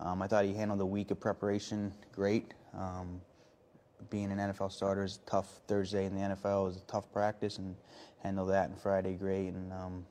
Um, 0.00 0.20
I 0.20 0.26
thought 0.26 0.44
he 0.44 0.54
handled 0.54 0.80
the 0.80 0.86
week 0.86 1.10
of 1.10 1.20
preparation 1.20 1.92
great. 2.12 2.54
Um, 2.76 3.20
being 4.10 4.32
an 4.32 4.38
NFL 4.38 4.72
starter 4.72 5.04
is 5.04 5.20
tough. 5.26 5.60
Thursday 5.68 6.06
in 6.06 6.14
the 6.14 6.20
NFL 6.20 6.70
is 6.70 6.76
a 6.76 6.80
tough 6.80 7.10
practice, 7.12 7.58
and 7.58 7.76
handled 8.22 8.50
that 8.50 8.68
and 8.68 8.78
Friday 8.78 9.14
great, 9.14 9.48
and 9.48 9.72
um, 9.72 10.04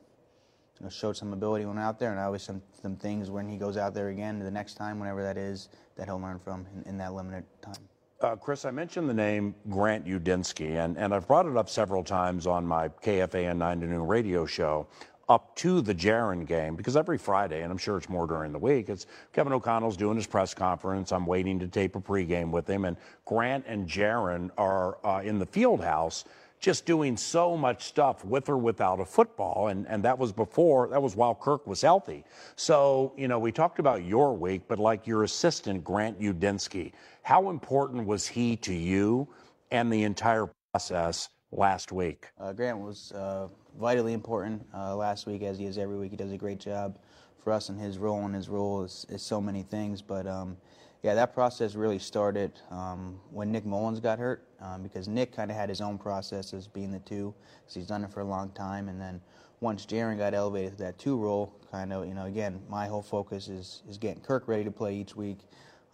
you 0.78 0.84
know, 0.84 0.90
showed 0.90 1.16
some 1.16 1.32
ability 1.32 1.66
when 1.66 1.78
out 1.78 1.98
there, 1.98 2.10
and 2.10 2.18
always 2.18 2.42
some 2.42 2.62
some 2.80 2.96
things 2.96 3.30
when 3.30 3.48
he 3.48 3.58
goes 3.58 3.76
out 3.76 3.92
there 3.92 4.08
again 4.08 4.38
the 4.38 4.50
next 4.50 4.74
time, 4.74 4.98
whenever 4.98 5.22
that 5.22 5.36
is, 5.36 5.68
that 5.96 6.06
he'll 6.06 6.20
learn 6.20 6.38
from 6.38 6.66
in, 6.74 6.90
in 6.90 6.96
that 6.98 7.12
limited 7.12 7.44
time. 7.60 7.88
Uh, 8.20 8.36
Chris, 8.36 8.64
I 8.64 8.70
mentioned 8.70 9.08
the 9.08 9.14
name 9.14 9.54
Grant 9.68 10.06
Udinski, 10.06 10.82
and, 10.82 10.96
and 10.96 11.12
I've 11.12 11.26
brought 11.26 11.46
it 11.46 11.56
up 11.56 11.68
several 11.68 12.04
times 12.04 12.46
on 12.46 12.66
my 12.66 12.88
KFAN 12.88 13.56
9 13.56 13.80
to 13.80 13.86
noon 13.86 14.06
radio 14.06 14.46
show 14.46 14.86
up 15.28 15.56
to 15.56 15.80
the 15.80 15.94
Jaren 15.94 16.46
game 16.46 16.76
because 16.76 16.96
every 16.96 17.18
Friday, 17.18 17.62
and 17.62 17.72
I'm 17.72 17.78
sure 17.78 17.96
it's 17.96 18.08
more 18.08 18.26
during 18.26 18.52
the 18.52 18.58
week, 18.58 18.88
it's 18.88 19.06
Kevin 19.32 19.52
O'Connell's 19.52 19.96
doing 19.96 20.16
his 20.16 20.26
press 20.26 20.54
conference. 20.54 21.12
I'm 21.12 21.26
waiting 21.26 21.58
to 21.58 21.66
tape 21.66 21.96
a 21.96 22.00
pregame 22.00 22.50
with 22.50 22.68
him, 22.68 22.84
and 22.84 22.96
Grant 23.24 23.64
and 23.66 23.88
Jaren 23.88 24.50
are 24.58 24.98
uh, 25.04 25.22
in 25.22 25.38
the 25.38 25.46
field 25.46 25.82
house 25.82 26.24
just 26.64 26.86
doing 26.86 27.14
so 27.16 27.56
much 27.56 27.84
stuff 27.84 28.24
with 28.24 28.48
or 28.48 28.56
without 28.56 28.98
a 28.98 29.04
football. 29.04 29.68
And, 29.68 29.86
and 29.86 30.02
that 30.02 30.18
was 30.18 30.32
before, 30.32 30.88
that 30.88 31.02
was 31.02 31.14
while 31.14 31.34
Kirk 31.34 31.66
was 31.66 31.82
healthy. 31.82 32.24
So, 32.56 33.12
you 33.18 33.28
know, 33.28 33.38
we 33.38 33.52
talked 33.52 33.78
about 33.78 34.04
your 34.04 34.34
week, 34.34 34.62
but 34.66 34.78
like 34.78 35.06
your 35.06 35.24
assistant, 35.24 35.84
Grant 35.84 36.18
Udinski, 36.18 36.92
how 37.22 37.50
important 37.50 38.06
was 38.06 38.26
he 38.26 38.56
to 38.56 38.72
you 38.72 39.28
and 39.70 39.92
the 39.92 40.04
entire 40.04 40.50
process 40.72 41.28
last 41.52 41.92
week? 41.92 42.28
Uh, 42.40 42.54
Grant 42.54 42.78
was 42.78 43.12
uh, 43.12 43.48
vitally 43.78 44.14
important 44.14 44.64
uh, 44.74 44.96
last 44.96 45.26
week, 45.26 45.42
as 45.42 45.58
he 45.58 45.66
is 45.66 45.76
every 45.76 45.98
week. 45.98 46.12
He 46.12 46.16
does 46.16 46.32
a 46.32 46.38
great 46.38 46.60
job 46.60 46.98
for 47.42 47.52
us 47.52 47.68
in 47.68 47.76
his 47.76 47.98
role, 47.98 48.24
and 48.24 48.34
his 48.34 48.48
role 48.48 48.82
is, 48.82 49.04
is 49.10 49.20
so 49.20 49.38
many 49.38 49.62
things. 49.62 50.00
But 50.00 50.26
um, 50.26 50.56
yeah, 51.04 51.12
that 51.12 51.34
process 51.34 51.74
really 51.74 51.98
started 51.98 52.52
um, 52.70 53.20
when 53.30 53.52
Nick 53.52 53.66
Mullens 53.66 54.00
got 54.00 54.18
hurt, 54.18 54.48
um, 54.62 54.82
because 54.82 55.06
Nick 55.06 55.36
kind 55.36 55.50
of 55.50 55.56
had 55.56 55.68
his 55.68 55.82
own 55.82 55.98
process 55.98 56.54
as 56.54 56.66
being 56.66 56.90
the 56.90 56.98
two, 57.00 57.34
because 57.60 57.74
he's 57.74 57.86
done 57.86 58.04
it 58.04 58.10
for 58.10 58.22
a 58.22 58.24
long 58.24 58.50
time. 58.52 58.88
And 58.88 58.98
then 58.98 59.20
once 59.60 59.84
Jaren 59.84 60.16
got 60.16 60.32
elevated 60.32 60.78
to 60.78 60.84
that 60.84 60.98
two 60.98 61.18
role, 61.18 61.52
kind 61.70 61.92
of, 61.92 62.08
you 62.08 62.14
know, 62.14 62.24
again, 62.24 62.58
my 62.70 62.86
whole 62.86 63.02
focus 63.02 63.48
is 63.48 63.82
is 63.86 63.98
getting 63.98 64.22
Kirk 64.22 64.48
ready 64.48 64.64
to 64.64 64.70
play 64.70 64.96
each 64.96 65.14
week. 65.14 65.40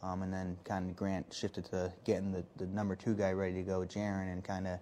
Um, 0.01 0.23
and 0.23 0.33
then 0.33 0.57
kind 0.63 0.89
of 0.89 0.97
Grant 0.97 1.27
shifted 1.35 1.65
to 1.67 1.93
getting 2.05 2.31
the, 2.31 2.45
the 2.57 2.67
number 2.67 2.95
two 2.95 3.15
guy 3.15 3.33
ready 3.33 3.55
to 3.55 3.63
go, 3.63 3.81
Jaren, 3.81 4.33
and 4.33 4.45
kind 4.45 4.69
of 4.69 4.79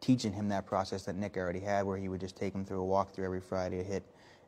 teaching 0.00 0.32
him 0.32 0.48
that 0.48 0.64
process 0.64 1.04
that 1.04 1.14
Nick 1.14 1.36
already 1.36 1.60
had, 1.60 1.84
where 1.84 1.98
he 1.98 2.08
would 2.08 2.20
just 2.20 2.36
take 2.36 2.54
him 2.54 2.64
through 2.64 2.82
a 2.82 2.86
walkthrough 2.86 3.24
every 3.24 3.42
Friday, 3.42 3.76
to 3.76 3.84
hit 3.84 4.02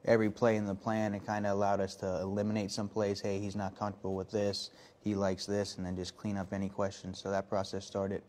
every 0.05 0.31
play 0.31 0.57
in 0.57 0.67
the 0.67 0.75
plan, 0.75 1.15
and 1.15 1.25
kind 1.27 1.47
of 1.47 1.53
allowed 1.53 1.81
us 1.81 1.95
to 1.97 2.07
eliminate 2.21 2.71
some 2.71 2.89
plays. 2.89 3.21
Hey, 3.21 3.39
he's 3.39 3.57
not 3.57 3.79
comfortable 3.79 4.15
with 4.15 4.31
this, 4.31 4.71
he 5.01 5.15
likes 5.15 5.47
this, 5.47 5.77
and 5.77 5.87
then 5.87 5.97
just 5.97 6.17
clean 6.17 6.37
up 6.37 6.53
any 6.53 6.69
questions. 6.69 7.21
So 7.21 7.31
that 7.31 7.49
process 7.49 7.85
started. 7.85 8.23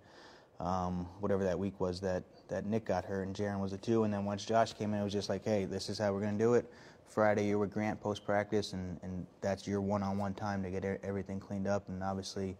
Um, 0.59 1.07
whatever 1.21 1.43
that 1.45 1.57
week 1.57 1.79
was 1.79 2.01
that, 2.01 2.23
that 2.49 2.65
Nick 2.65 2.83
got 2.83 3.05
hurt 3.05 3.25
and 3.25 3.33
Jaren 3.33 3.61
was 3.61 3.71
the 3.71 3.77
two. 3.77 4.03
And 4.03 4.13
then 4.13 4.25
once 4.25 4.43
Josh 4.43 4.73
came 4.73 4.93
in, 4.93 4.99
it 4.99 5.03
was 5.05 5.13
just 5.13 5.29
like, 5.29 5.45
hey, 5.45 5.63
this 5.63 5.87
is 5.87 5.97
how 5.97 6.11
we're 6.11 6.19
going 6.19 6.37
to 6.37 6.43
do 6.43 6.55
it. 6.55 6.69
Friday, 7.07 7.47
you're 7.47 7.57
with 7.57 7.71
Grant 7.71 7.99
post 8.01 8.25
practice, 8.25 8.73
and, 8.73 8.99
and 9.01 9.25
that's 9.41 9.65
your 9.65 9.81
one 9.81 10.03
on 10.03 10.17
one 10.17 10.33
time 10.33 10.61
to 10.63 10.69
get 10.69 10.85
er- 10.85 10.99
everything 11.01 11.39
cleaned 11.39 11.65
up. 11.65 11.87
And 11.87 12.03
obviously, 12.03 12.57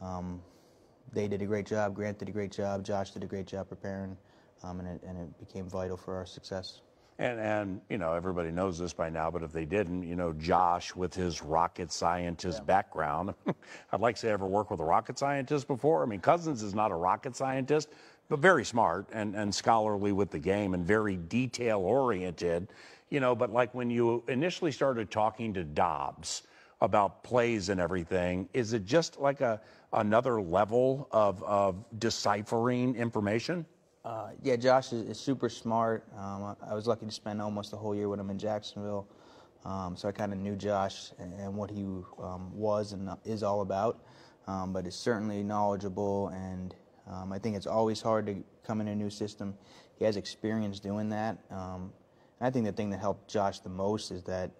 um, 0.00 0.40
they 1.12 1.28
did 1.28 1.42
a 1.42 1.46
great 1.46 1.66
job. 1.66 1.94
Grant 1.94 2.18
did 2.18 2.28
a 2.28 2.32
great 2.32 2.52
job. 2.52 2.84
Josh 2.84 3.10
did 3.10 3.24
a 3.24 3.26
great 3.26 3.46
job 3.46 3.68
preparing, 3.68 4.16
um, 4.62 4.80
and, 4.80 4.88
it, 4.88 5.02
and 5.06 5.18
it 5.18 5.38
became 5.38 5.68
vital 5.68 5.96
for 5.96 6.14
our 6.14 6.26
success. 6.26 6.80
And, 7.20 7.38
and, 7.38 7.80
you 7.90 7.98
know, 7.98 8.14
everybody 8.14 8.50
knows 8.50 8.78
this 8.78 8.94
by 8.94 9.10
now, 9.10 9.30
but 9.30 9.42
if 9.42 9.52
they 9.52 9.66
didn't, 9.66 10.04
you 10.04 10.16
know, 10.16 10.32
Josh 10.32 10.96
with 10.96 11.12
his 11.12 11.42
rocket 11.42 11.92
scientist 11.92 12.64
background, 12.64 13.34
I'd 13.92 14.00
like 14.00 14.14
to 14.14 14.20
say 14.22 14.30
ever 14.30 14.46
worked 14.46 14.70
with 14.70 14.80
a 14.80 14.84
rocket 14.84 15.18
scientist 15.18 15.68
before. 15.68 16.02
I 16.02 16.06
mean, 16.06 16.20
Cousins 16.20 16.62
is 16.62 16.74
not 16.74 16.90
a 16.90 16.94
rocket 16.94 17.36
scientist, 17.36 17.90
but 18.30 18.38
very 18.38 18.64
smart 18.64 19.06
and, 19.12 19.36
and 19.36 19.54
scholarly 19.54 20.12
with 20.12 20.30
the 20.30 20.38
game 20.38 20.72
and 20.72 20.86
very 20.86 21.16
detail 21.16 21.80
oriented, 21.80 22.68
you 23.10 23.20
know, 23.20 23.34
but 23.34 23.52
like 23.52 23.74
when 23.74 23.90
you 23.90 24.24
initially 24.26 24.72
started 24.72 25.10
talking 25.10 25.52
to 25.52 25.62
Dobbs 25.62 26.44
about 26.80 27.22
plays 27.22 27.68
and 27.68 27.82
everything, 27.82 28.48
is 28.54 28.72
it 28.72 28.86
just 28.86 29.20
like 29.20 29.42
a, 29.42 29.60
another 29.92 30.40
level 30.40 31.06
of, 31.12 31.42
of 31.42 31.84
deciphering 31.98 32.96
information? 32.96 33.66
Uh, 34.04 34.30
yeah, 34.42 34.56
Josh 34.56 34.92
is, 34.92 35.08
is 35.08 35.20
super 35.20 35.48
smart. 35.48 36.04
Um, 36.16 36.44
I, 36.44 36.70
I 36.70 36.74
was 36.74 36.86
lucky 36.86 37.06
to 37.06 37.12
spend 37.12 37.40
almost 37.42 37.70
the 37.70 37.76
whole 37.76 37.94
year 37.94 38.08
with 38.08 38.18
him 38.18 38.30
in 38.30 38.38
Jacksonville, 38.38 39.06
um, 39.64 39.94
so 39.96 40.08
I 40.08 40.12
kind 40.12 40.32
of 40.32 40.38
knew 40.38 40.56
Josh 40.56 41.12
and, 41.18 41.34
and 41.34 41.54
what 41.54 41.70
he 41.70 41.82
um, 41.82 42.50
was 42.54 42.92
and 42.92 43.10
is 43.24 43.42
all 43.42 43.60
about. 43.60 43.98
Um, 44.46 44.72
but 44.72 44.86
is 44.86 44.94
certainly 44.96 45.42
knowledgeable 45.42 46.28
and 46.28 46.74
Um, 47.06 47.32
I 47.32 47.38
think 47.38 47.56
it's 47.56 47.66
always 47.66 48.00
hard 48.00 48.26
to 48.26 48.42
come 48.62 48.80
in 48.80 48.88
a 48.88 48.94
new 48.94 49.10
system. 49.10 49.54
He 49.98 50.04
has 50.04 50.16
experience 50.16 50.80
doing 50.80 51.08
that. 51.10 51.38
Um, 51.50 51.92
and 52.38 52.46
I 52.46 52.50
think 52.50 52.66
the 52.66 52.72
thing 52.72 52.90
that 52.90 53.00
helped 53.00 53.28
Josh 53.28 53.60
the 53.60 53.68
most 53.68 54.10
is 54.10 54.22
that 54.24 54.50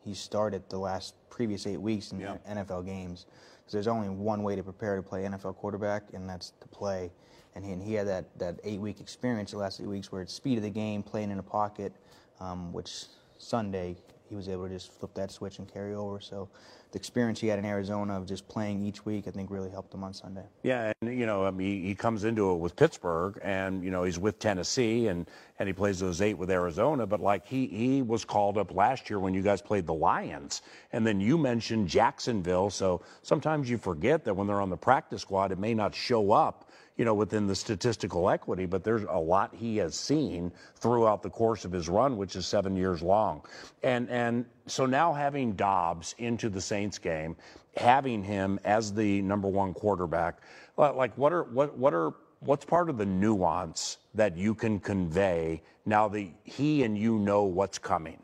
he 0.00 0.14
started 0.14 0.62
the 0.68 0.78
last 0.78 1.14
previous 1.30 1.66
eight 1.66 1.80
weeks 1.80 2.12
in 2.12 2.20
Yeah. 2.20 2.36
NFL 2.48 2.84
games. 2.86 3.26
So 3.66 3.76
there's 3.76 3.86
only 3.88 4.08
one 4.08 4.42
way 4.42 4.56
to 4.56 4.62
prepare 4.62 4.96
to 4.96 5.02
play 5.02 5.24
NFL 5.24 5.56
quarterback, 5.56 6.12
and 6.12 6.28
that's 6.28 6.52
to 6.60 6.68
play. 6.68 7.10
And 7.54 7.64
he, 7.64 7.72
and 7.72 7.82
he 7.82 7.94
had 7.94 8.08
that, 8.08 8.38
that 8.38 8.60
eight 8.64 8.80
week 8.80 9.00
experience 9.00 9.52
the 9.52 9.58
last 9.58 9.80
eight 9.80 9.86
weeks 9.86 10.10
where 10.10 10.22
it's 10.22 10.34
speed 10.34 10.58
of 10.58 10.64
the 10.64 10.70
game, 10.70 11.02
playing 11.02 11.30
in 11.30 11.38
a 11.38 11.42
pocket, 11.42 11.92
um, 12.40 12.72
which 12.72 13.04
Sunday 13.38 13.96
he 14.28 14.34
was 14.34 14.48
able 14.48 14.66
to 14.66 14.74
just 14.74 14.92
flip 14.92 15.14
that 15.14 15.30
switch 15.30 15.58
and 15.58 15.72
carry 15.72 15.94
over. 15.94 16.18
So 16.20 16.48
the 16.94 16.98
experience 16.98 17.40
he 17.40 17.48
had 17.48 17.58
in 17.58 17.64
Arizona 17.64 18.16
of 18.16 18.26
just 18.26 18.46
playing 18.48 18.84
each 18.84 19.04
week, 19.04 19.26
I 19.26 19.32
think 19.32 19.50
really 19.50 19.68
helped 19.68 19.92
him 19.92 20.04
on 20.04 20.14
Sunday. 20.14 20.44
Yeah, 20.62 20.92
and 21.02 21.18
you 21.18 21.26
know, 21.26 21.44
I 21.44 21.50
mean, 21.50 21.82
he 21.82 21.94
comes 21.94 22.24
into 22.24 22.52
it 22.52 22.56
with 22.56 22.76
Pittsburgh, 22.76 23.38
and 23.42 23.84
you 23.84 23.90
know, 23.90 24.04
he's 24.04 24.18
with 24.18 24.38
Tennessee, 24.38 25.08
and 25.08 25.28
and 25.58 25.68
he 25.68 25.72
plays 25.72 25.98
those 25.98 26.22
eight 26.22 26.38
with 26.38 26.50
Arizona. 26.50 27.06
But 27.06 27.20
like 27.20 27.46
he 27.46 27.66
he 27.66 28.02
was 28.02 28.24
called 28.24 28.56
up 28.58 28.72
last 28.72 29.10
year 29.10 29.18
when 29.18 29.34
you 29.34 29.42
guys 29.42 29.60
played 29.60 29.86
the 29.86 29.94
Lions, 29.94 30.62
and 30.92 31.06
then 31.06 31.20
you 31.20 31.36
mentioned 31.36 31.88
Jacksonville. 31.88 32.70
So 32.70 33.02
sometimes 33.22 33.68
you 33.68 33.76
forget 33.76 34.24
that 34.24 34.34
when 34.34 34.46
they're 34.46 34.60
on 34.60 34.70
the 34.70 34.76
practice 34.76 35.22
squad, 35.22 35.52
it 35.52 35.58
may 35.58 35.74
not 35.74 35.94
show 35.94 36.32
up. 36.32 36.70
You 36.96 37.04
know, 37.04 37.14
within 37.14 37.48
the 37.48 37.56
statistical 37.56 38.30
equity, 38.30 38.66
but 38.66 38.84
there's 38.84 39.02
a 39.02 39.18
lot 39.18 39.52
he 39.52 39.78
has 39.78 39.96
seen 39.96 40.52
throughout 40.76 41.22
the 41.22 41.30
course 41.30 41.64
of 41.64 41.72
his 41.72 41.88
run, 41.88 42.16
which 42.16 42.36
is 42.36 42.46
seven 42.46 42.76
years 42.76 43.02
long. 43.02 43.42
And 43.82 44.08
and 44.10 44.44
so 44.66 44.86
now 44.86 45.12
having 45.12 45.54
Dobbs 45.54 46.14
into 46.18 46.48
the 46.48 46.60
Saints 46.60 46.98
game, 46.98 47.34
having 47.76 48.22
him 48.22 48.60
as 48.64 48.94
the 48.94 49.22
number 49.22 49.48
one 49.48 49.74
quarterback, 49.74 50.38
like 50.76 51.16
what 51.18 51.32
are 51.32 51.44
what 51.44 51.76
what 51.76 51.94
are 51.94 52.14
what's 52.40 52.64
part 52.64 52.88
of 52.88 52.98
the 52.98 53.06
nuance 53.06 53.98
that 54.14 54.36
you 54.36 54.54
can 54.54 54.78
convey 54.78 55.62
now 55.86 56.08
that 56.08 56.28
he 56.44 56.84
and 56.84 56.96
you 56.96 57.18
know 57.18 57.42
what's 57.44 57.78
coming? 57.78 58.18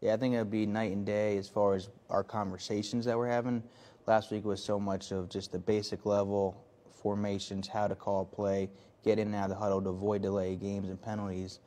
Yeah, 0.00 0.14
I 0.14 0.16
think 0.16 0.34
it'll 0.34 0.44
be 0.44 0.66
night 0.66 0.92
and 0.92 1.06
day 1.06 1.38
as 1.38 1.48
far 1.48 1.74
as 1.74 1.88
our 2.10 2.24
conversations 2.24 3.04
that 3.04 3.16
we're 3.16 3.28
having. 3.28 3.62
Last 4.06 4.30
week 4.30 4.44
was 4.44 4.62
so 4.62 4.80
much 4.80 5.12
of 5.12 5.28
just 5.28 5.52
the 5.52 5.58
basic 5.58 6.04
level 6.06 6.64
formations, 7.02 7.66
how 7.68 7.88
to 7.88 7.94
call 7.94 8.24
play, 8.24 8.70
get 9.04 9.18
in 9.18 9.26
and 9.28 9.34
out 9.34 9.44
of 9.44 9.50
the 9.50 9.56
huddle 9.56 9.82
to 9.82 9.90
avoid 9.90 10.22
delay 10.22 10.54
games 10.54 10.88
and 10.88 11.00
penalties. 11.02 11.58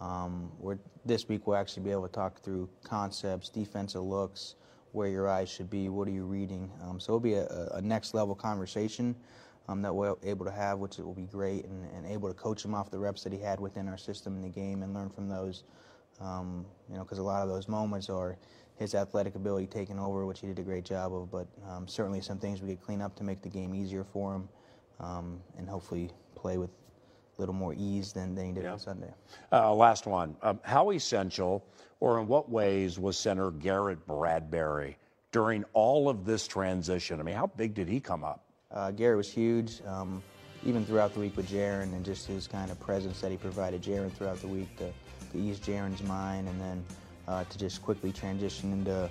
Um, 0.00 0.50
we're, 0.58 0.78
this 1.04 1.28
week 1.28 1.46
we'll 1.46 1.56
actually 1.56 1.84
be 1.84 1.90
able 1.90 2.08
to 2.08 2.12
talk 2.12 2.42
through 2.42 2.68
concepts, 2.82 3.48
defensive 3.48 4.02
looks, 4.02 4.56
where 4.92 5.08
your 5.08 5.28
eyes 5.28 5.48
should 5.48 5.70
be, 5.70 5.88
what 5.88 6.08
are 6.08 6.12
you 6.12 6.24
reading. 6.24 6.70
Um, 6.82 6.98
so 6.98 7.12
it'll 7.12 7.20
be 7.20 7.34
a, 7.34 7.46
a 7.74 7.80
next 7.80 8.12
level 8.14 8.34
conversation 8.34 9.14
um, 9.68 9.82
that 9.82 9.94
we're 9.94 10.16
able 10.24 10.44
to 10.44 10.50
have, 10.50 10.78
which 10.78 10.98
will 10.98 11.14
be 11.14 11.26
great, 11.26 11.64
and, 11.66 11.88
and 11.94 12.06
able 12.06 12.28
to 12.28 12.34
coach 12.34 12.64
him 12.64 12.74
off 12.74 12.90
the 12.90 12.98
reps 12.98 13.22
that 13.22 13.32
he 13.32 13.38
had 13.38 13.60
within 13.60 13.88
our 13.88 13.98
system 13.98 14.34
in 14.34 14.42
the 14.42 14.48
game 14.48 14.82
and 14.82 14.92
learn 14.92 15.10
from 15.10 15.28
those. 15.28 15.62
Um, 16.20 16.66
you 16.90 16.96
know, 16.96 17.04
because 17.04 17.18
a 17.18 17.22
lot 17.22 17.42
of 17.42 17.48
those 17.48 17.68
moments 17.68 18.10
are 18.10 18.36
his 18.76 18.94
athletic 18.94 19.36
ability 19.36 19.66
taking 19.66 19.98
over, 19.98 20.26
which 20.26 20.40
he 20.40 20.46
did 20.48 20.58
a 20.58 20.62
great 20.62 20.84
job 20.84 21.14
of, 21.14 21.30
but 21.30 21.46
um, 21.68 21.86
certainly 21.86 22.20
some 22.20 22.38
things 22.38 22.60
we 22.60 22.70
could 22.70 22.84
clean 22.84 23.00
up 23.00 23.14
to 23.16 23.24
make 23.24 23.42
the 23.42 23.48
game 23.48 23.74
easier 23.74 24.04
for 24.04 24.34
him 24.34 24.48
um, 25.00 25.40
and 25.58 25.68
hopefully 25.68 26.10
play 26.34 26.58
with 26.58 26.70
a 26.70 27.40
little 27.40 27.54
more 27.54 27.74
ease 27.74 28.12
than, 28.12 28.34
than 28.34 28.46
he 28.46 28.52
did 28.52 28.66
on 28.66 28.78
Sunday. 28.78 29.12
Uh, 29.50 29.74
last 29.74 30.06
one. 30.06 30.36
Um, 30.42 30.60
how 30.62 30.90
essential, 30.92 31.64
or 32.00 32.20
in 32.20 32.28
what 32.28 32.50
ways, 32.50 32.98
was 32.98 33.18
center 33.18 33.50
Garrett 33.50 34.06
Bradbury 34.06 34.96
during 35.32 35.64
all 35.72 36.08
of 36.08 36.24
this 36.24 36.46
transition? 36.46 37.18
I 37.18 37.22
mean, 37.22 37.34
how 37.34 37.46
big 37.46 37.74
did 37.74 37.88
he 37.88 37.98
come 37.98 38.24
up? 38.24 38.44
Uh, 38.70 38.90
Gary 38.90 39.16
was 39.16 39.32
huge, 39.32 39.80
um, 39.86 40.22
even 40.64 40.84
throughout 40.84 41.14
the 41.14 41.20
week 41.20 41.36
with 41.36 41.50
Jaren 41.50 41.94
and 41.94 42.04
just 42.04 42.26
his 42.26 42.46
kind 42.46 42.70
of 42.70 42.78
presence 42.78 43.20
that 43.20 43.30
he 43.30 43.36
provided 43.36 43.82
Jaren 43.82 44.12
throughout 44.12 44.40
the 44.40 44.46
week 44.48 44.76
to, 44.76 44.92
to 45.32 45.38
ease 45.38 45.58
Jaren's 45.58 46.02
mind 46.02 46.46
and 46.48 46.60
then 46.60 46.84
uh, 47.26 47.44
to 47.44 47.58
just 47.58 47.82
quickly 47.82 48.12
transition 48.12 48.72
into 48.72 49.10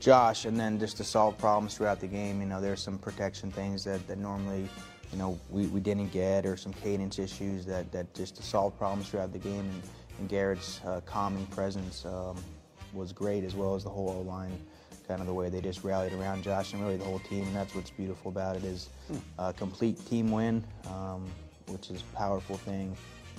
Josh 0.00 0.46
and 0.46 0.58
then 0.58 0.78
just 0.78 0.96
to 0.96 1.04
solve 1.04 1.36
problems 1.38 1.76
throughout 1.76 2.00
the 2.00 2.06
game. 2.06 2.40
You 2.40 2.46
know, 2.46 2.60
there's 2.60 2.80
some 2.80 2.98
protection 2.98 3.50
things 3.50 3.84
that, 3.84 4.06
that 4.08 4.18
normally, 4.18 4.68
you 5.12 5.18
know, 5.18 5.38
we, 5.50 5.66
we 5.66 5.80
didn't 5.80 6.12
get 6.12 6.44
or 6.44 6.56
some 6.56 6.72
cadence 6.72 7.18
issues 7.18 7.64
that, 7.66 7.90
that 7.92 8.12
just 8.14 8.36
to 8.36 8.42
solve 8.42 8.76
problems 8.78 9.08
throughout 9.08 9.32
the 9.32 9.38
game. 9.38 9.60
And, 9.60 9.82
and 10.18 10.28
Garrett's 10.28 10.80
uh, 10.84 11.00
calming 11.06 11.46
presence 11.46 12.04
um, 12.04 12.36
was 12.92 13.12
great 13.12 13.44
as 13.44 13.54
well 13.54 13.74
as 13.74 13.84
the 13.84 13.90
whole 13.90 14.10
O-line 14.10 14.58
kind 15.06 15.22
of 15.22 15.26
the 15.26 15.32
way 15.32 15.48
they 15.48 15.60
just 15.62 15.82
rallied 15.84 16.12
around 16.12 16.42
Josh 16.42 16.74
and 16.74 16.82
really 16.82 16.98
the 16.98 17.04
whole 17.04 17.20
team. 17.20 17.42
And 17.44 17.56
that's 17.56 17.74
what's 17.74 17.90
beautiful 17.90 18.30
about 18.30 18.56
it 18.56 18.64
is 18.64 18.90
a 19.38 19.52
complete 19.54 20.04
team 20.06 20.30
win, 20.30 20.62
um, 20.86 21.26
which 21.68 21.90
is 21.90 22.02
a 22.02 22.16
powerful 22.16 22.58
thing 22.58 22.94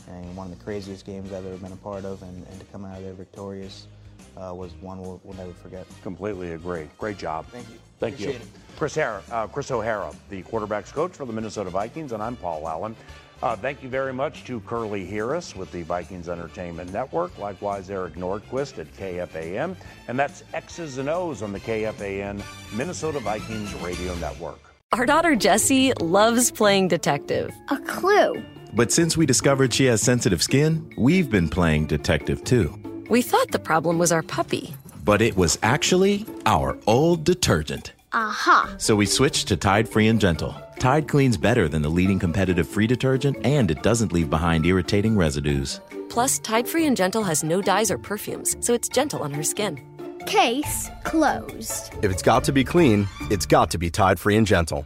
and 0.08 0.36
one 0.36 0.52
of 0.52 0.58
the 0.58 0.64
craziest 0.64 1.06
games 1.06 1.32
I've 1.32 1.46
ever 1.46 1.58
been 1.58 1.72
a 1.72 1.78
part 1.78 2.06
of. 2.06 2.24
And, 2.24 2.48
and 2.48 2.60
to 2.60 2.66
come 2.68 2.86
out 2.86 2.98
of 2.98 3.04
there 3.04 3.14
victorious 3.14 3.88
uh, 4.36 4.54
was 4.56 4.74
one 4.82 5.00
we'll, 5.00 5.22
we'll 5.24 5.38
never 5.38 5.54
forget. 5.54 5.86
Completely 6.02 6.54
agree. 6.54 6.90
Great 6.98 7.18
job. 7.18 7.46
Thank 7.48 7.70
you. 7.70 7.80
Thank 8.00 8.16
Appreciate 8.16 8.36
you. 8.36 8.42
it. 8.42 8.48
Chris, 8.78 8.96
Hara, 8.96 9.22
uh, 9.32 9.48
Chris 9.48 9.72
O'Hara, 9.72 10.12
the 10.30 10.42
quarterback's 10.44 10.92
coach 10.92 11.12
for 11.12 11.26
the 11.26 11.34
Minnesota 11.34 11.70
Vikings, 11.70 12.14
and 12.14 12.24
I'm 12.24 12.38
Paul 12.38 12.68
Allen. 12.68 12.96
Uh, 13.42 13.56
thank 13.56 13.82
you 13.82 13.90
very 13.90 14.14
much 14.14 14.44
to 14.46 14.60
Curly 14.62 15.06
Harris 15.06 15.56
with 15.56 15.72
the 15.72 15.84
Vikings 15.84 16.28
Entertainment 16.28 16.92
Network. 16.92 17.38
Likewise, 17.38 17.90
Eric 17.90 18.16
Nordquist 18.16 18.80
at 18.80 18.94
KFAN. 18.94 19.76
And 20.08 20.20
that's 20.20 20.44
X's 20.54 20.98
and 20.98 21.08
O's 21.08 21.42
on 21.42 21.54
the 21.54 21.60
KFAN 21.60 22.42
Minnesota 22.74 23.20
Vikings 23.20 23.74
Radio 23.76 24.14
Network. 24.16 24.60
Our 24.92 25.06
daughter 25.06 25.36
Jessie 25.36 25.94
loves 25.94 26.52
playing 26.52 26.90
detective. 26.90 27.54
A 27.70 27.78
clue. 27.78 28.44
But 28.74 28.92
since 28.92 29.16
we 29.16 29.26
discovered 29.26 29.74
she 29.74 29.86
has 29.86 30.02
sensitive 30.02 30.44
skin, 30.44 30.94
we've 30.98 31.30
been 31.30 31.48
playing 31.48 31.88
detective 31.88 32.44
too. 32.44 32.78
We 33.10 33.24
thought 33.24 33.52
the 33.52 33.58
problem 33.58 33.98
was 33.98 34.12
our 34.12 34.22
puppy. 34.22 34.76
But 35.04 35.20
it 35.20 35.36
was 35.36 35.58
actually 35.64 36.28
our 36.46 36.78
old 36.86 37.24
detergent. 37.24 37.94
Aha. 38.14 38.76
So 38.78 38.96
we 38.96 39.08
switched 39.08 39.48
to 39.48 39.58
Tide 39.58 39.90
Free 39.90 40.08
and 40.08 40.22
Gentle. 40.22 40.56
Tide 40.78 41.08
cleans 41.08 41.36
better 41.36 41.68
than 41.68 41.82
the 41.82 41.90
leading 41.90 42.20
competitive 42.20 42.68
free 42.68 42.86
detergent, 42.86 43.38
and 43.44 43.72
it 43.72 43.82
doesn't 43.82 44.14
leave 44.14 44.30
behind 44.30 44.64
irritating 44.66 45.18
residues. 45.18 45.82
Plus, 46.10 46.38
Tide 46.38 46.68
Free 46.68 46.86
and 46.86 46.96
Gentle 46.96 47.24
has 47.24 47.44
no 47.44 47.64
dyes 47.64 47.90
or 47.90 47.98
perfumes, 47.98 48.56
so 48.60 48.76
it's 48.76 48.88
gentle 48.88 49.24
on 49.24 49.34
her 49.34 49.44
skin. 49.44 49.82
Case 50.28 50.92
closed. 51.04 51.92
If 52.04 52.12
it's 52.12 52.22
got 52.22 52.44
to 52.44 52.52
be 52.52 52.64
clean, 52.64 53.08
it's 53.32 53.48
got 53.48 53.72
to 53.72 53.80
be 53.80 53.90
Tide 53.90 54.20
Free 54.20 54.38
and 54.38 54.46
Gentle. 54.46 54.86